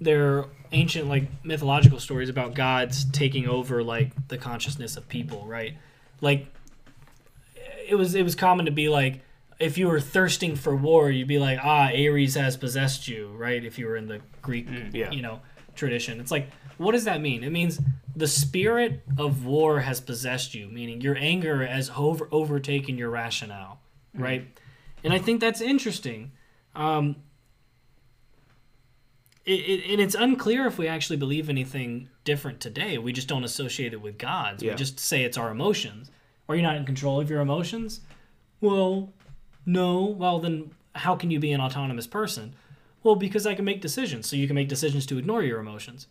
[0.00, 5.44] there are ancient like mythological stories about gods taking over like the consciousness of people,
[5.46, 5.76] right?
[6.20, 6.46] Like
[7.86, 9.20] it was it was common to be like
[9.58, 13.64] if you were thirsting for war, you'd be like, ah, Ares has possessed you, right?
[13.64, 15.10] If you were in the Greek, yeah.
[15.10, 15.40] you know,
[15.74, 16.20] tradition.
[16.20, 17.42] It's like, what does that mean?
[17.42, 17.80] It means
[18.14, 23.80] the spirit of war has possessed you, meaning your anger has over- overtaken your rationale,
[24.14, 24.46] right?
[25.02, 26.32] And I think that's interesting.
[26.74, 27.16] Um,
[29.48, 32.98] it, it, and it's unclear if we actually believe anything different today.
[32.98, 34.62] We just don't associate it with gods.
[34.62, 34.72] Yeah.
[34.72, 36.10] We just say it's our emotions.
[36.48, 38.00] Are you not in control of your emotions?
[38.60, 39.12] Well,
[39.64, 40.04] no.
[40.04, 42.54] Well, then how can you be an autonomous person?
[43.02, 44.28] Well, because I can make decisions.
[44.28, 46.08] So you can make decisions to ignore your emotions.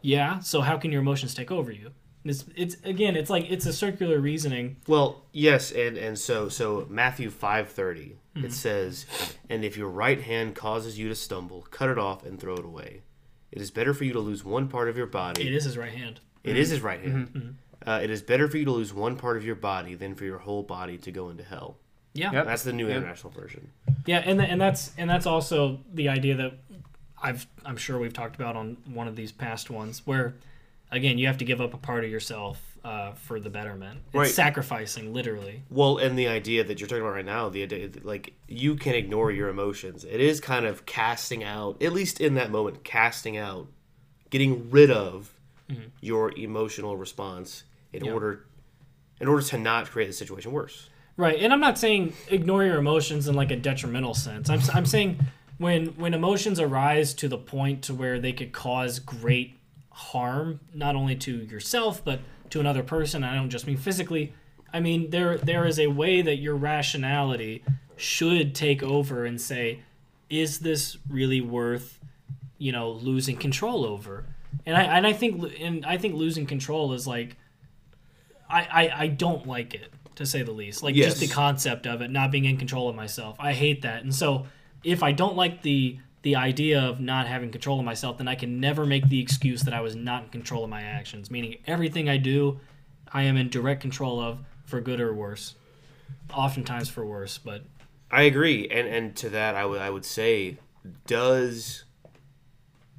[0.00, 0.40] Yeah.
[0.40, 1.90] So how can your emotions take over you?
[2.24, 4.76] It's, it's again, it's like it's a circular reasoning.
[4.86, 8.46] Well, yes, and and so so Matthew five thirty Mm-hmm.
[8.46, 9.04] it says,
[9.50, 12.64] and if your right hand causes you to stumble, cut it off and throw it
[12.64, 13.02] away.
[13.50, 15.46] It is better for you to lose one part of your body.
[15.46, 16.20] It is his right hand.
[16.42, 17.28] It is his right hand.
[17.34, 17.50] Mm-hmm.
[17.90, 20.24] Uh, it is better for you to lose one part of your body than for
[20.24, 21.76] your whole body to go into hell.
[22.14, 22.32] Yeah.
[22.32, 22.46] Yep.
[22.46, 22.96] That's the new Yep.
[22.96, 23.70] international version.
[24.06, 26.52] Yeah, and th- and that's and that's also the idea that
[27.22, 30.34] I've I'm sure we've talked about on one of these past ones where
[30.90, 34.00] again you have to give up a part of yourself uh, for the betterment.
[34.08, 34.30] It's Right.
[34.30, 35.62] sacrificing literally.
[35.70, 38.94] Well, and the idea that you're talking about right now, the idea like you can
[38.94, 40.04] ignore your emotions.
[40.04, 43.68] It is kind of casting out, at least in that moment, casting out,
[44.30, 45.30] getting rid of
[46.02, 47.64] your emotional response
[47.94, 48.12] in Yeah.
[48.12, 48.44] order,
[49.20, 50.90] in order to not create the situation worse.
[51.16, 54.50] Right, and I'm not saying ignore your emotions in like a detrimental sense.
[54.50, 55.18] I'm I'm saying
[55.58, 59.54] when when emotions arise to the point to where they could cause great
[59.90, 62.20] harm not only to yourself but
[62.52, 63.24] to another person.
[63.24, 64.34] I don't just mean physically.
[64.72, 67.64] I mean there there is a way that your rationality
[67.96, 69.80] should take over and say,
[70.28, 71.98] is this really worth,
[72.58, 74.26] you know, losing control over?
[74.66, 77.36] And I and I think and I think losing control is like
[78.50, 80.82] I, I, I don't like it to say the least.
[80.82, 83.36] Like just the concept of it not being in control of myself.
[83.40, 84.02] I hate that.
[84.02, 84.46] And so
[84.84, 88.34] if I don't like the the idea of not having control of myself, then I
[88.34, 91.30] can never make the excuse that I was not in control of my actions.
[91.30, 92.60] Meaning everything I do,
[93.12, 95.54] I am in direct control of for good or worse.
[96.32, 97.64] Oftentimes for worse, but
[98.10, 100.58] I agree, and and to that, I would I would say,
[101.06, 101.84] does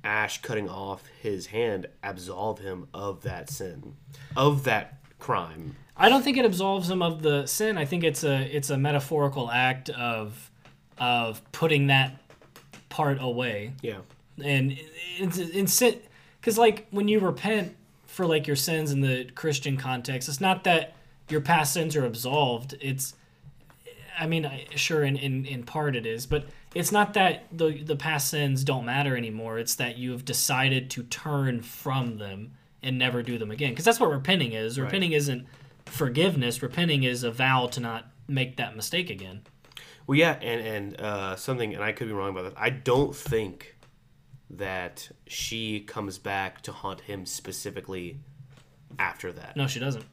[0.04, 3.96] Ash cutting off his hand absolve him of that sin,
[4.36, 5.76] of that crime?
[5.96, 7.78] I don't think it absolves him of the sin.
[7.78, 10.52] I think it's a it's a metaphorical act of
[10.98, 12.23] of putting that
[12.94, 13.74] part away.
[13.82, 14.00] Yeah,
[14.44, 14.78] and
[15.18, 15.84] it's
[16.40, 17.76] because like when you repent
[18.06, 20.96] for like your sins in the christian context it's not that
[21.30, 23.16] your past sins are absolved it's
[24.20, 27.96] i mean sure in, in, in part it is but it's not that the, the
[27.96, 32.52] past sins don't matter anymore it's that you have decided to turn from them
[32.84, 34.78] and never do them again because that's what repenting is.
[34.80, 35.48] Repenting isn't
[35.86, 39.42] forgiveness repenting is a vow to not make that mistake again
[40.08, 42.54] well, yeah, and and uh, something, and I could be wrong about this.
[42.58, 43.78] I don't think
[44.50, 48.20] that she comes back to haunt him specifically
[49.00, 49.56] after that.
[49.58, 50.06] no she doesn't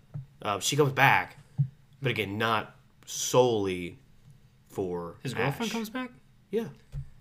[0.43, 1.37] Uh, she comes back,
[2.01, 2.75] but again, not
[3.05, 3.99] solely
[4.69, 5.73] for his girlfriend Ash.
[5.73, 6.11] comes back
[6.51, 6.69] Yeah,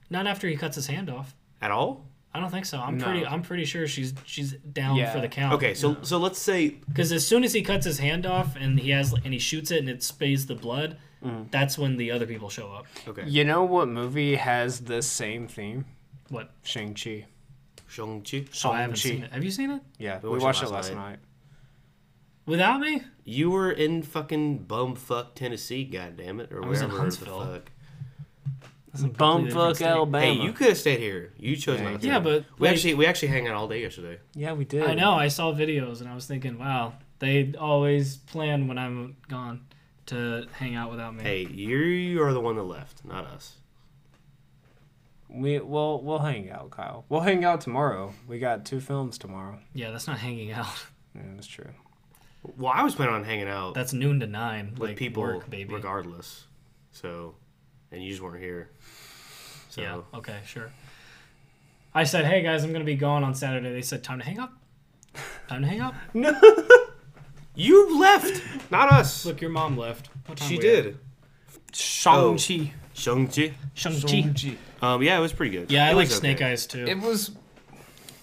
[0.09, 2.05] not after he cuts his hand off at all.
[2.33, 2.79] I don't think so.
[2.79, 3.05] I'm No.
[3.05, 3.25] pretty.
[3.25, 5.11] I'm pretty sure she's she's down Yeah.
[5.11, 5.55] for the count.
[5.55, 8.79] Okay, so so let's say Because as soon as he cuts his hand off and
[8.79, 11.43] he has and he shoots it and it spays the blood, Mm-hmm.
[11.51, 12.85] that's when the other people show up.
[13.07, 15.85] okay, You know what movie has this same theme?
[16.29, 16.49] What?
[16.63, 17.25] Shang Chi.
[17.87, 18.45] Shang-Chi.
[18.65, 19.15] Oh, I haven't Shang-Chi.
[19.15, 19.33] seen it.
[19.33, 19.81] Have you seen it?
[19.97, 21.09] Yeah, We we, watched watched, it it last last night.
[21.09, 21.19] night.
[22.45, 23.01] Without me?
[23.25, 27.39] You were in fucking bumfuck Tennessee, goddammit, or I was in wherever the Huntsville.
[27.53, 27.71] fuck.
[28.91, 29.81] That's a completely different.
[29.81, 30.25] Alabama.
[30.25, 31.33] Hey, you could have stayed here.
[31.37, 32.07] You chose Yeah, not to.
[32.07, 34.19] Yeah, but we like, actually we actually hang out all day yesterday.
[34.35, 34.83] Yeah, we did.
[34.83, 35.11] I know.
[35.13, 39.61] I saw videos and I was thinking, wow, they always plan when I'm gone
[40.09, 41.23] to hang out without me.
[41.23, 43.55] Hey, you are the one that left, not us.
[45.29, 47.05] We we'll we'll hang out, Kyle.
[47.09, 48.13] We'll hang out tomorrow.
[48.27, 49.59] We got two films tomorrow.
[49.73, 50.85] Yeah, that's not hanging out.
[51.15, 51.69] Yeah, that's true.
[52.57, 54.71] Well, I was planning on hanging out That's noon to nine.
[54.77, 55.73] with like people work, baby.
[55.73, 56.45] regardless.
[56.91, 57.35] So,
[57.91, 58.69] and you just weren't here.
[59.69, 60.01] So, Yeah.
[60.13, 60.37] Okay.
[60.45, 60.71] Sure.
[61.93, 64.39] I said, "Hey guys, I'm gonna be gone on Saturday." They said, "Time to hang
[64.39, 64.53] up."
[65.47, 65.93] Time to hang up.
[67.55, 68.41] you left,
[68.71, 69.25] not us.
[69.25, 70.09] Look, your mom left.
[70.27, 70.83] What time she we at?
[70.83, 70.97] did.
[71.73, 72.73] Shang-Chi.
[72.93, 73.53] Shang-Chi.
[73.73, 74.57] Shang-Chi.
[74.81, 75.71] Um, yeah, it was pretty good.
[75.71, 76.51] Yeah, I It like was Snake okay.
[76.51, 76.85] Eyes too.
[76.85, 77.31] It was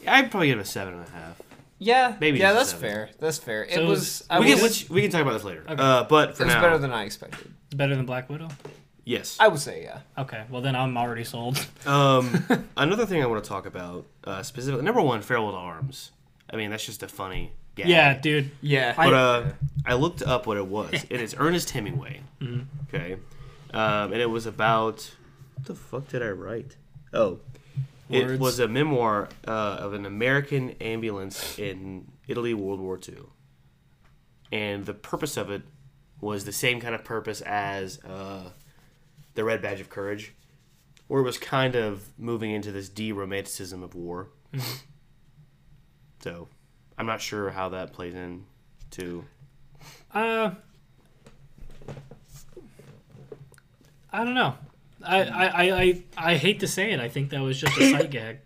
[0.06, 1.40] I'd probably give it a seven and a half.
[1.78, 2.52] yeah, Maybe yeah.
[2.52, 2.88] just That's seven.
[2.88, 3.10] fair.
[3.18, 3.66] That's fair.
[3.70, 3.98] So it it was.
[3.98, 5.64] was- I we, was can, let's- we can talk about this later.
[5.68, 5.82] Okay.
[5.82, 7.52] Uh, but for it was now, better than I expected.
[7.66, 8.48] It's better than Black Widow.
[9.04, 9.36] yes.
[9.40, 9.98] I would say yeah.
[10.18, 11.64] Okay, well then I'm already sold.
[11.86, 12.44] Um,
[12.76, 14.84] another thing I want to talk about uh, specifically.
[14.84, 16.10] Number one, Farewell to Arms.
[16.50, 17.52] I mean, that's just a funny.
[17.76, 17.88] Gag.
[17.88, 18.50] yeah, dude.
[18.60, 18.94] Yeah.
[18.96, 19.44] But uh,
[19.84, 20.92] I looked up what it was.
[20.92, 22.22] and It is Ernest Hemingway.
[22.40, 22.62] Mm-hmm.
[22.88, 23.16] Okay,
[23.72, 25.14] um, and it was about
[25.54, 26.76] what the fuck did I write?
[27.12, 27.38] Oh,
[28.08, 33.16] it was a memoir uh, of an American ambulance in Italy, World War II,
[34.50, 35.62] and the purpose of it
[36.20, 38.50] was the same kind of purpose as uh,
[39.34, 40.32] the Red Badge of Courage,
[41.08, 44.28] where it was kind of moving into this de-romanticism of war.
[44.54, 44.76] Mm-hmm.
[46.20, 46.48] So,
[46.98, 48.44] I'm not sure how that plays in
[48.92, 49.24] to
[50.14, 50.50] Uh,
[54.12, 54.54] I don't know.
[55.02, 57.00] I, I, I, I, I hate to say it.
[57.00, 58.38] I think that was just a sight gag.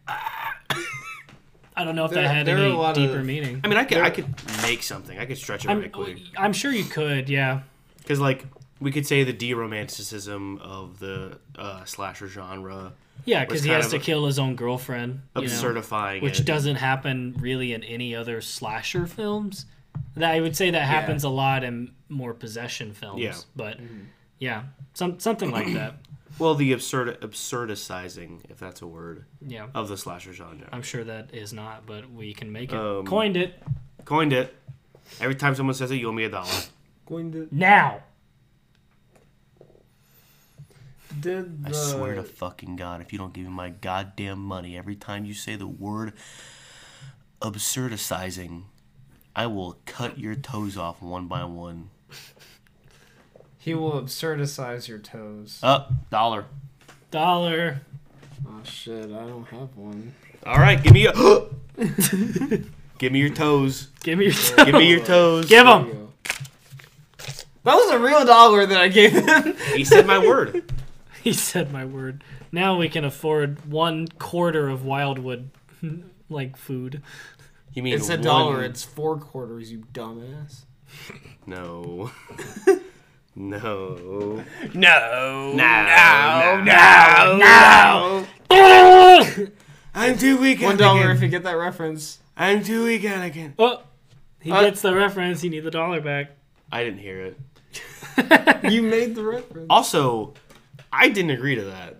[1.76, 3.60] I don't know if There- that had there any a lot deeper of- meaning.
[3.64, 4.26] I mean, I could I could
[4.62, 5.18] make something.
[5.18, 6.18] I could stretch it I'm, right quick.
[6.36, 7.60] I'm sure you could, yeah.
[7.98, 8.44] Because like
[8.80, 12.92] we could say the de-romanticism of the uh, slasher genre,
[13.24, 15.20] Yeah, because he has to kill his own girlfriend.
[15.36, 16.46] you know, absurdifying which it.
[16.46, 19.66] doesn't happen really in any other slasher films.
[20.16, 23.20] That I would say that happens a lot in more possession films.
[23.20, 23.34] Yeah.
[23.56, 23.78] But
[24.38, 24.62] yeah,
[24.94, 25.94] some something like that.
[26.38, 29.66] Well, the absurd absurdicizing, if that's a word, Yeah.
[29.74, 30.66] of the slasher genre.
[30.72, 32.78] I'm sure that is not, but we can make it.
[32.78, 33.62] Um, Coined it
[34.06, 34.54] Coined it.
[35.20, 36.48] Every time someone says it, you owe me a dollar.
[37.06, 38.00] Going to now.
[41.18, 44.96] Did I swear to fucking God, if you don't give me my goddamn money every
[44.96, 46.12] time you say the word
[47.40, 48.64] absurdicizing,
[49.34, 51.90] I will cut your toes off one by one.
[53.58, 55.58] he will absurdicize your toes.
[55.62, 56.46] Up, dollar.
[57.10, 57.80] Dollar.
[58.46, 59.06] Oh shit!
[59.06, 60.14] I don't have one.
[60.46, 61.12] All right, give me a.
[62.98, 63.88] give me your toes.
[64.02, 64.64] Give me your.
[64.64, 65.46] Give me your toes.
[65.46, 66.08] Give There him.
[67.64, 69.54] That was a real dollar that I gave him.
[69.74, 70.64] He said my word.
[71.24, 72.24] He said my word.
[72.52, 75.50] Now we can afford one quarter of Wildwood,
[76.30, 77.02] like food.
[77.74, 78.64] You mean It's a one- dollar.
[78.64, 79.70] It's four quarters.
[79.70, 80.62] You dumbass.
[81.46, 82.10] No.
[83.34, 84.44] no.
[84.74, 85.52] No.
[85.52, 86.62] No.
[86.62, 86.62] No.
[86.64, 88.26] No.
[88.50, 89.46] No.
[89.94, 90.58] I'm too weak.
[90.58, 90.68] Again.
[90.68, 92.18] One dollar if you get that reference.
[92.36, 93.54] I'm too weak, Anakin.
[93.58, 93.82] Oh,
[94.40, 95.42] he Uh, gets the reference.
[95.44, 96.32] You need the dollar back.
[96.72, 98.70] I didn't hear it.
[98.72, 99.66] You made the reference.
[99.70, 100.34] Also,
[100.92, 101.96] I didn't agree to that.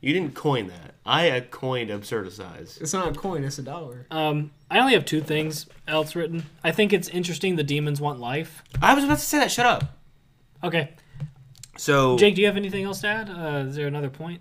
[0.00, 0.94] You didn't coin that.
[1.06, 2.80] I uh, coined absurdicize.
[2.80, 4.06] It's not a coin, it's a dollar.
[4.10, 6.44] Um, I only have two things else written.
[6.62, 8.62] I think it's interesting the demons want life.
[8.82, 9.50] I was about to say that.
[9.50, 9.98] Shut up.
[10.62, 10.90] Okay,
[11.76, 13.28] So Jake, do you have anything else to add?
[13.30, 14.40] Uh, is there another point?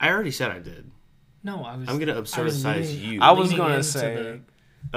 [0.00, 0.90] I already said I did.
[1.44, 1.88] No, I was.
[1.88, 3.20] I'm gonna I absurdicize leaning- you.
[3.20, 4.40] I was leaning gonna into say- the-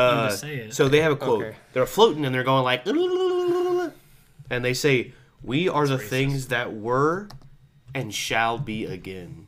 [0.01, 0.73] Uh, to say it.
[0.73, 1.43] so they have a quote.
[1.43, 1.55] Okay.
[1.73, 2.85] They're floating and they're going like,
[4.49, 7.27] and they say, "We are the things that were,
[7.93, 9.47] and shall be again."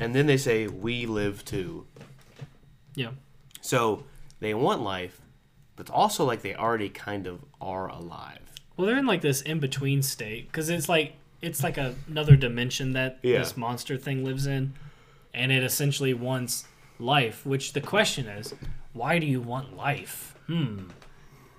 [0.00, 1.86] And then they say, "We live too."
[2.94, 3.10] yeah.
[3.60, 4.04] So
[4.40, 5.20] they want life,
[5.74, 8.38] but it's also like they already kind of are alive.
[8.76, 12.36] Well, they're in like this in between state because it's like it's like a, another
[12.36, 13.38] dimension that Yeah.
[13.38, 14.74] this monster thing lives in,
[15.34, 16.66] and it essentially wants
[16.98, 17.44] life.
[17.44, 18.54] Which the question is,
[18.92, 20.34] why do you want life?
[20.46, 20.84] Hmm.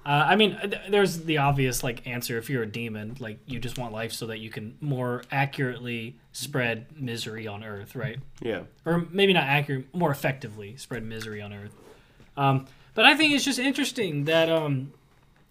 [0.07, 2.37] Uh, I mean, th- there's the obvious like answer.
[2.37, 6.15] If you're a demon, like you just want life so that you can more accurately
[6.31, 8.17] spread misery on Earth, right?
[8.41, 8.61] Yeah.
[8.85, 11.75] or maybe not accurate, more effectively spread misery on Earth.
[12.37, 14.93] Um, but I think it's just interesting that um,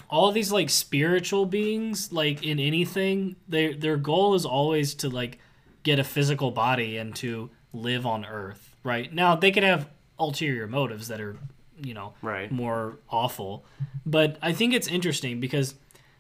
[0.09, 5.39] all these like spiritual beings, like in anything, their their goal is always to like
[5.83, 8.75] get a physical body and to live on Earth.
[8.83, 9.89] Right now, they could have
[10.19, 11.37] ulterior motives that are,
[11.83, 12.51] you know, Right.
[12.51, 13.65] more awful.
[14.05, 15.75] But I think it's interesting because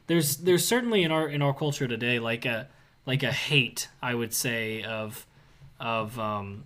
[0.07, 2.69] there's there's certainly in our in our culture today like a
[3.07, 5.27] like a hate I would say of
[5.81, 6.65] of um,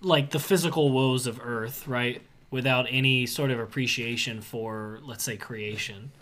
[0.00, 2.20] like the physical woes of Earth, right?
[2.50, 6.12] Without any sort of appreciation for let's say creation,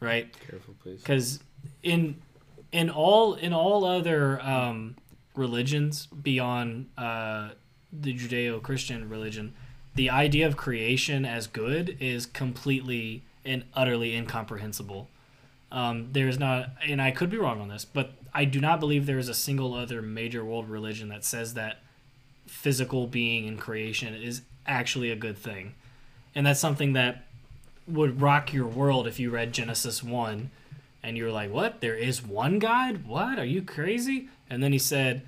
[0.00, 0.32] right?
[0.48, 1.00] Careful, please.
[1.00, 1.40] because
[1.82, 2.16] in
[2.72, 4.96] in all in all other um,
[5.34, 7.50] religions beyond uh,
[7.92, 9.54] the Judeo-Christian religion,
[9.94, 15.08] the idea of creation as good is completely and utterly incomprehensible.
[15.72, 19.06] Um, there's not, and I could be wrong on this, but I do not believe
[19.06, 21.78] there is a single other major world religion that says that
[22.46, 25.74] physical being and creation is actually a good thing,
[26.34, 27.24] and that's something that
[27.86, 30.50] would rock your world if you read Genesis one
[31.02, 31.80] and you were like, "What?
[31.80, 33.06] There is one God?
[33.06, 33.38] What?
[33.38, 35.22] Are you crazy?" And then he said,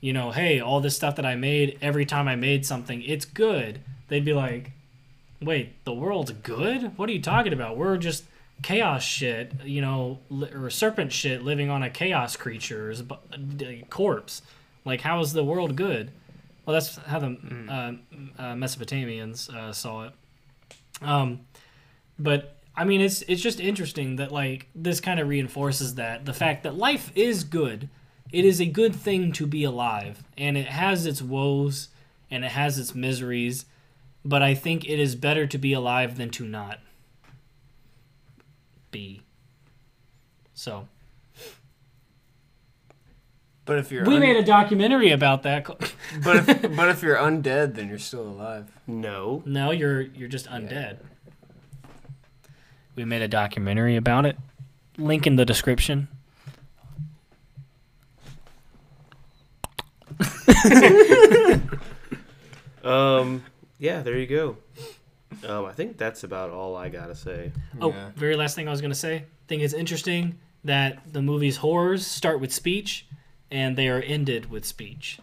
[0.00, 3.24] "You know, hey, all this stuff that I made, every time I made something, it's
[3.24, 4.72] good." They'd be like,
[5.40, 6.96] "Wait, the world's good?
[6.96, 7.76] What are you talking about?
[7.76, 8.24] We're just
[8.62, 13.02] chaos shit, you know, or serpent shit living on a chaos creature's
[13.90, 14.42] corpse.
[14.84, 16.12] Like, how is the world good?"
[16.64, 17.36] Well, that's how the
[17.68, 17.92] uh,
[18.42, 20.12] uh, Mesopotamians uh, saw it.
[21.00, 21.40] Um,
[22.18, 26.34] but I mean, it's it's just interesting that like this kind of reinforces that the
[26.34, 27.88] fact that life is good.
[28.32, 31.88] It is a good thing to be alive, and it has its woes
[32.30, 33.64] and it has its miseries.
[34.26, 36.80] But I think it is better to be alive than to not
[38.90, 39.22] be.
[40.52, 40.88] So
[43.64, 45.64] But if you're we un- made a documentary about that.
[46.24, 48.66] but if, but if you're undead, then you're still alive.
[48.88, 49.44] No.
[49.46, 50.96] no, you're you're just undead.
[52.96, 54.36] We made a documentary about it.
[54.98, 56.08] Link in the description.
[62.82, 63.42] Um.
[63.78, 64.02] Yeah.
[64.02, 64.56] There you go.
[65.46, 65.64] Um.
[65.66, 67.52] I think that's about all I gotta say.
[67.80, 68.10] Oh, Yeah.
[68.16, 69.24] very last thing I was gonna say.
[69.48, 73.06] think it's interesting that the movie's horrors start with speech,
[73.50, 75.18] and they are ended with speech.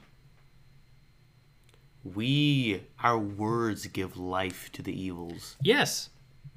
[2.03, 5.55] We, our words, give life to the evils.
[5.61, 6.09] Yes,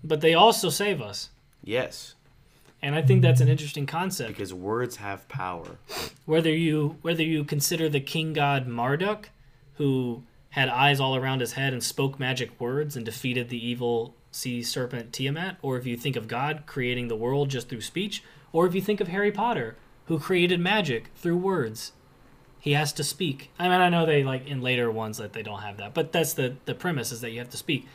[0.03, 1.31] but they also save us,
[1.63, 2.15] Yes,
[2.83, 4.29] and I think that's an interesting concept.
[4.29, 5.79] because words have power.
[6.25, 9.31] Whether you whether you consider the king god Marduk,
[9.75, 10.23] who
[10.57, 14.63] had eyes all around his head and spoke magic words and defeated the evil sea
[14.63, 18.67] serpent Tiamat, or if you think of God creating the world just through speech, or
[18.67, 19.77] if you think of Harry Potter,
[20.07, 21.93] who created magic through words.
[22.59, 23.51] He has to speak.
[23.59, 26.11] I mean, I know they like in later ones that they don't have that, but
[26.11, 27.87] that's the the premise is that you have to speak.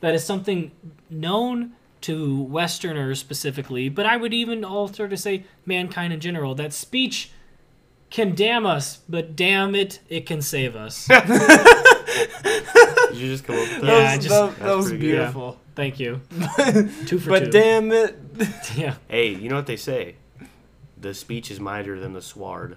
[0.00, 0.70] That is something
[1.08, 6.54] known to Westerners specifically, but I would even alter to say mankind in general.
[6.54, 7.30] That speech
[8.10, 11.08] can damn us, but damn it, it can save us.
[12.42, 13.86] Did you just come up with that?
[13.86, 15.10] Yeah, that was, just- that, that was pretty good.
[15.16, 15.58] beautiful.
[15.74, 16.20] Thank you.
[17.06, 17.50] Two for But two.
[17.50, 18.16] damn it,
[18.76, 20.16] Yeah, Hey, you know what they say?
[21.00, 22.76] The speech is mightier than the sword.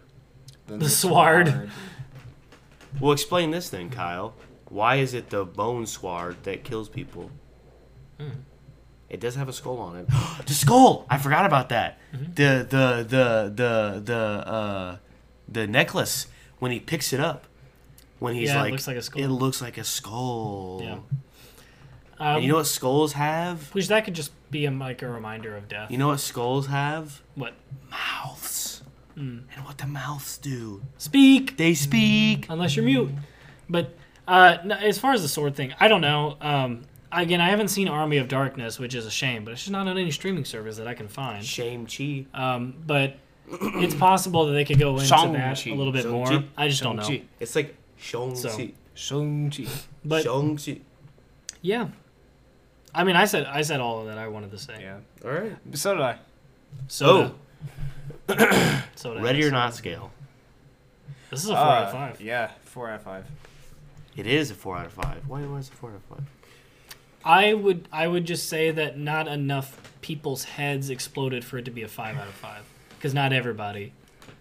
[0.68, 1.70] The sword.
[3.00, 4.34] Well, explain this then, Kyle.
[4.70, 7.30] Why is it the bone sword that kills people?
[9.10, 10.08] It does have a skull on it.
[10.48, 11.06] the skull!
[11.10, 12.00] I forgot about that.
[12.14, 14.98] The the the the the uh
[15.48, 16.28] the necklace
[16.60, 17.46] when he picks it up.
[18.20, 19.22] When he's Yeah, it like, looks like a skull.
[19.22, 20.82] It looks like a skull.
[20.84, 20.98] Yeah.
[22.18, 23.74] Um, you know what skulls have?
[23.74, 25.92] which that could just be a, like a reminder of death.
[25.92, 27.22] You know what skulls have?
[27.36, 27.54] what?
[27.90, 28.82] Mouths.
[29.16, 29.40] Hmm.
[29.56, 30.82] and what the mouths do.
[30.98, 32.48] Speak They speak.
[32.50, 33.12] unless you're mute.
[33.70, 33.96] But
[34.28, 36.36] uh, as far as the sword thing, I don't know.
[36.42, 36.82] Um,
[37.14, 39.88] again, I haven't seen Army of Darkness, which is a shame, but it's just not
[39.88, 41.46] on any streaming service that I can find.
[41.46, 42.26] Shame chi.
[42.34, 45.72] Um, but it's possible that they could go into that Shang-Chi.
[45.72, 46.28] a little bit more.
[46.28, 46.48] Shang-Chi.
[46.58, 47.20] I just don't know.
[47.40, 47.76] It's like
[48.06, 48.74] Shang So- Chi.
[48.94, 49.66] Shang-Chi.
[50.06, 50.80] But Shang Chi.
[51.62, 51.90] yeah,
[52.94, 54.78] I mean, I said I said all of that I wanted to say.
[54.80, 55.00] Yeah.
[55.26, 55.58] All right.
[55.74, 56.18] So did I.
[56.88, 57.36] So,
[58.96, 60.12] so Ready or not scale.
[61.30, 62.22] This is a four out of Uh, five.
[62.22, 63.26] Yeah, four out of five.
[64.16, 65.28] It is a four out of five.
[65.28, 66.26] Why was it a four out of five?
[67.26, 71.72] I would I would just say that not enough people's heads exploded for it to
[71.72, 72.64] be a five out of five.
[72.92, 73.92] Because not everybody.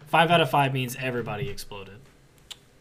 [0.07, 1.97] Five out of five means everybody exploded.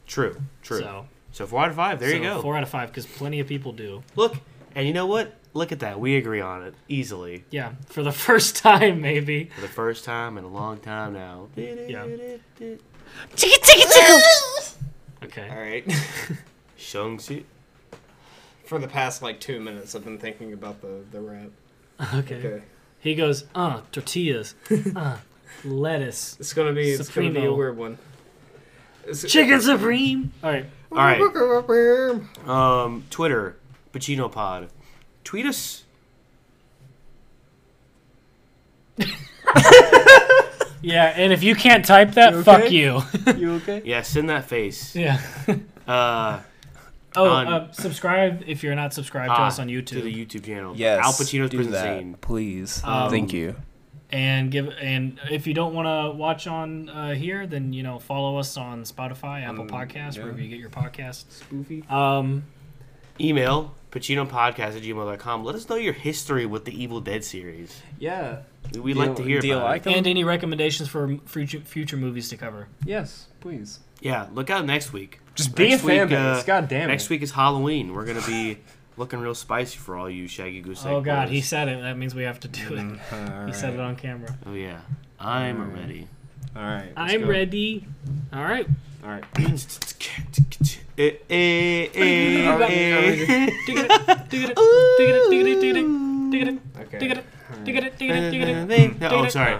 [0.07, 0.35] True.
[0.61, 0.79] True.
[0.79, 1.99] So, So, four out of five.
[1.99, 2.41] There you go.
[2.41, 4.03] Four out of five because plenty of people do.
[4.15, 4.35] Look,
[4.75, 5.33] and you know what?
[5.55, 5.99] Look at that.
[5.99, 9.45] We agree on it easily Yeah, for the first time maybe.
[9.55, 11.47] for the first time in a long time now.
[11.55, 12.05] Yeah.
[15.23, 15.49] Okay.
[15.49, 15.91] All right.
[16.75, 17.43] Shang Chi.
[18.65, 21.49] For the past like two minutes, I've been thinking about the the rap.
[22.15, 22.35] Okay.
[22.37, 22.63] Okay.
[22.99, 24.55] He goes, uh, tortillas,
[24.95, 25.17] uh,
[25.65, 27.97] lettuce, It's gonna be it's gonna be a weird one.
[29.03, 30.31] It's- chicken supreme.
[30.43, 30.65] All right.
[30.91, 32.21] All right.
[32.47, 33.55] Um, Twitter,
[33.91, 34.69] Pacino Pod.
[35.23, 35.83] Tweet us.
[40.85, 43.01] Yeah, and if you can't type that, You fuck you.
[43.37, 43.81] You okay?
[43.85, 44.95] Yeah, send that face.
[44.95, 45.19] yeah.
[45.87, 46.39] Uh,
[47.15, 49.85] Oh, On- uh, subscribe if you're not subscribed to ah, us on YouTube.
[49.87, 50.73] To the YouTube channel.
[50.75, 51.03] Yes.
[51.05, 52.15] Al Pacino's do prison that, scene.
[52.19, 52.81] please.
[52.83, 53.55] Um, Thank you.
[54.13, 57.97] And give and if you don't want to watch on uh, here, then you know
[57.99, 60.23] follow us on Spotify, Apple Um, Podcasts, yeah.
[60.23, 61.25] wherever you get your podcasts.
[61.51, 61.89] Spoofy.
[61.91, 62.43] Um,
[63.19, 65.43] Email pacinopodcast at gmail.com.
[65.43, 67.79] Let us know your history with the Evil Dead series.
[67.99, 68.39] Yeah.
[68.79, 69.95] We'd Do like to hear do about like it.
[69.95, 72.67] and any recommendations for future future movies to cover.
[72.85, 73.79] Yes, please.
[74.01, 75.19] Yeah, look out next week.
[75.35, 76.43] Just be Next a fan week, uh, base.
[76.43, 77.09] God damn Next it.
[77.11, 77.93] week is Halloween.
[77.93, 78.57] We're gonna be
[78.97, 80.85] looking real spicy for all you Shaggy Goose.
[80.85, 81.81] Oh Egg God, he said it.
[81.81, 83.47] That means we have to do it.
[83.47, 84.35] He said it on camera.
[84.45, 84.79] Oh yeah,
[85.19, 85.77] I'm Alright.
[85.79, 86.07] ready.
[86.55, 86.91] All right.
[86.95, 87.27] I'm go.
[87.27, 87.85] ready.
[88.31, 88.67] All right.
[89.03, 89.23] All right.
[90.95, 93.09] Eh, eh, eh, Are we- are eh.
[93.09, 93.89] we- Dig it,
[94.29, 96.99] dig it, dig it, dig it, dig it, dig it, dig it, Okay.
[96.99, 97.23] dig it,
[97.65, 99.01] dig it, dig it, dig it, dig it.
[99.09, 99.57] Oh, sorry.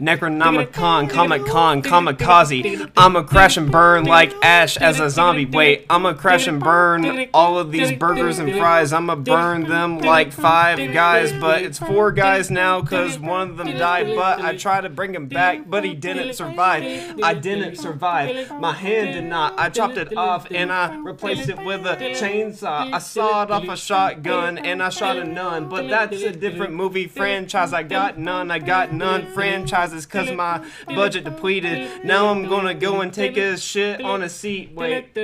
[0.00, 2.90] Necronomicon, Comic Con, Kamikaze.
[2.96, 5.46] I'ma crash and burn like ash as a zombie.
[5.46, 8.92] Wait, I'ma crash and burn all of these burgers and fries.
[8.92, 13.76] I'ma burn them like five guys, but it's four guys now cause one of them
[13.78, 14.14] died.
[14.14, 16.84] But I tried to bring him back, but he didn't survive.
[17.22, 18.50] I didn't survive.
[18.60, 19.58] My hand did not.
[19.58, 22.92] I chopped it off and I replaced it with a chainsaw.
[22.92, 25.68] I sawed off a shotgun and I shot a nun.
[25.68, 27.72] But that's a different movie franchise.
[27.72, 28.50] I got none.
[28.50, 32.04] I got none franchises cause my budget depleted.
[32.04, 34.72] Now I'm gonna go and take a shit on a seat.
[34.74, 35.14] Wait.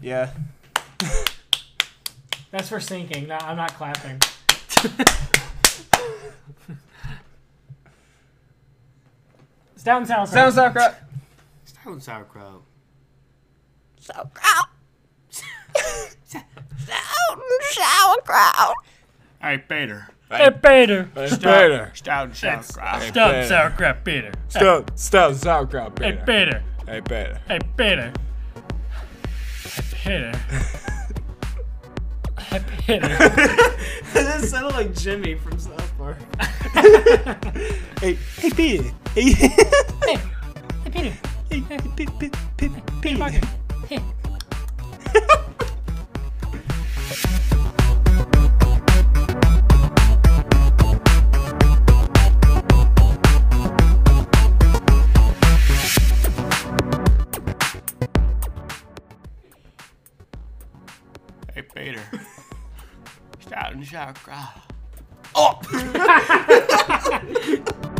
[0.00, 0.30] Yeah.
[2.50, 3.28] That's for sinking.
[3.28, 4.20] No, I'm not clapping.
[9.76, 10.28] Stout and sauerkraut.
[10.28, 10.94] Sounds sauerkraut.
[11.64, 12.62] Stout and sauerkraut.
[20.30, 21.10] Hey, Peter.
[21.14, 21.36] Hey, Peter.
[21.36, 21.90] Peter.
[21.94, 23.02] Stout and sauerkraut.
[23.02, 24.32] Stout and sauerkraut, Peter.
[24.48, 26.62] Stop, stop, sauerkraut, Hey, Peter.
[26.86, 27.40] Hey, Peter.
[27.48, 28.12] Hey, Peter.
[29.64, 30.32] Hey, Peter.
[32.38, 33.08] Hey, Peter.
[34.14, 36.18] that sounded like Jimmy from South Park.
[38.00, 38.84] Hey, hey, Peter.
[39.14, 40.18] Hey, Hey,
[40.92, 41.12] Peter.
[41.50, 41.60] hey,
[41.96, 42.10] Peter.
[42.58, 42.82] Peter.
[43.00, 43.40] Peter Parker.
[43.88, 44.00] Hey.
[61.78, 62.02] Vader.
[63.48, 64.18] Shout and shout.
[65.36, 65.60] Oh!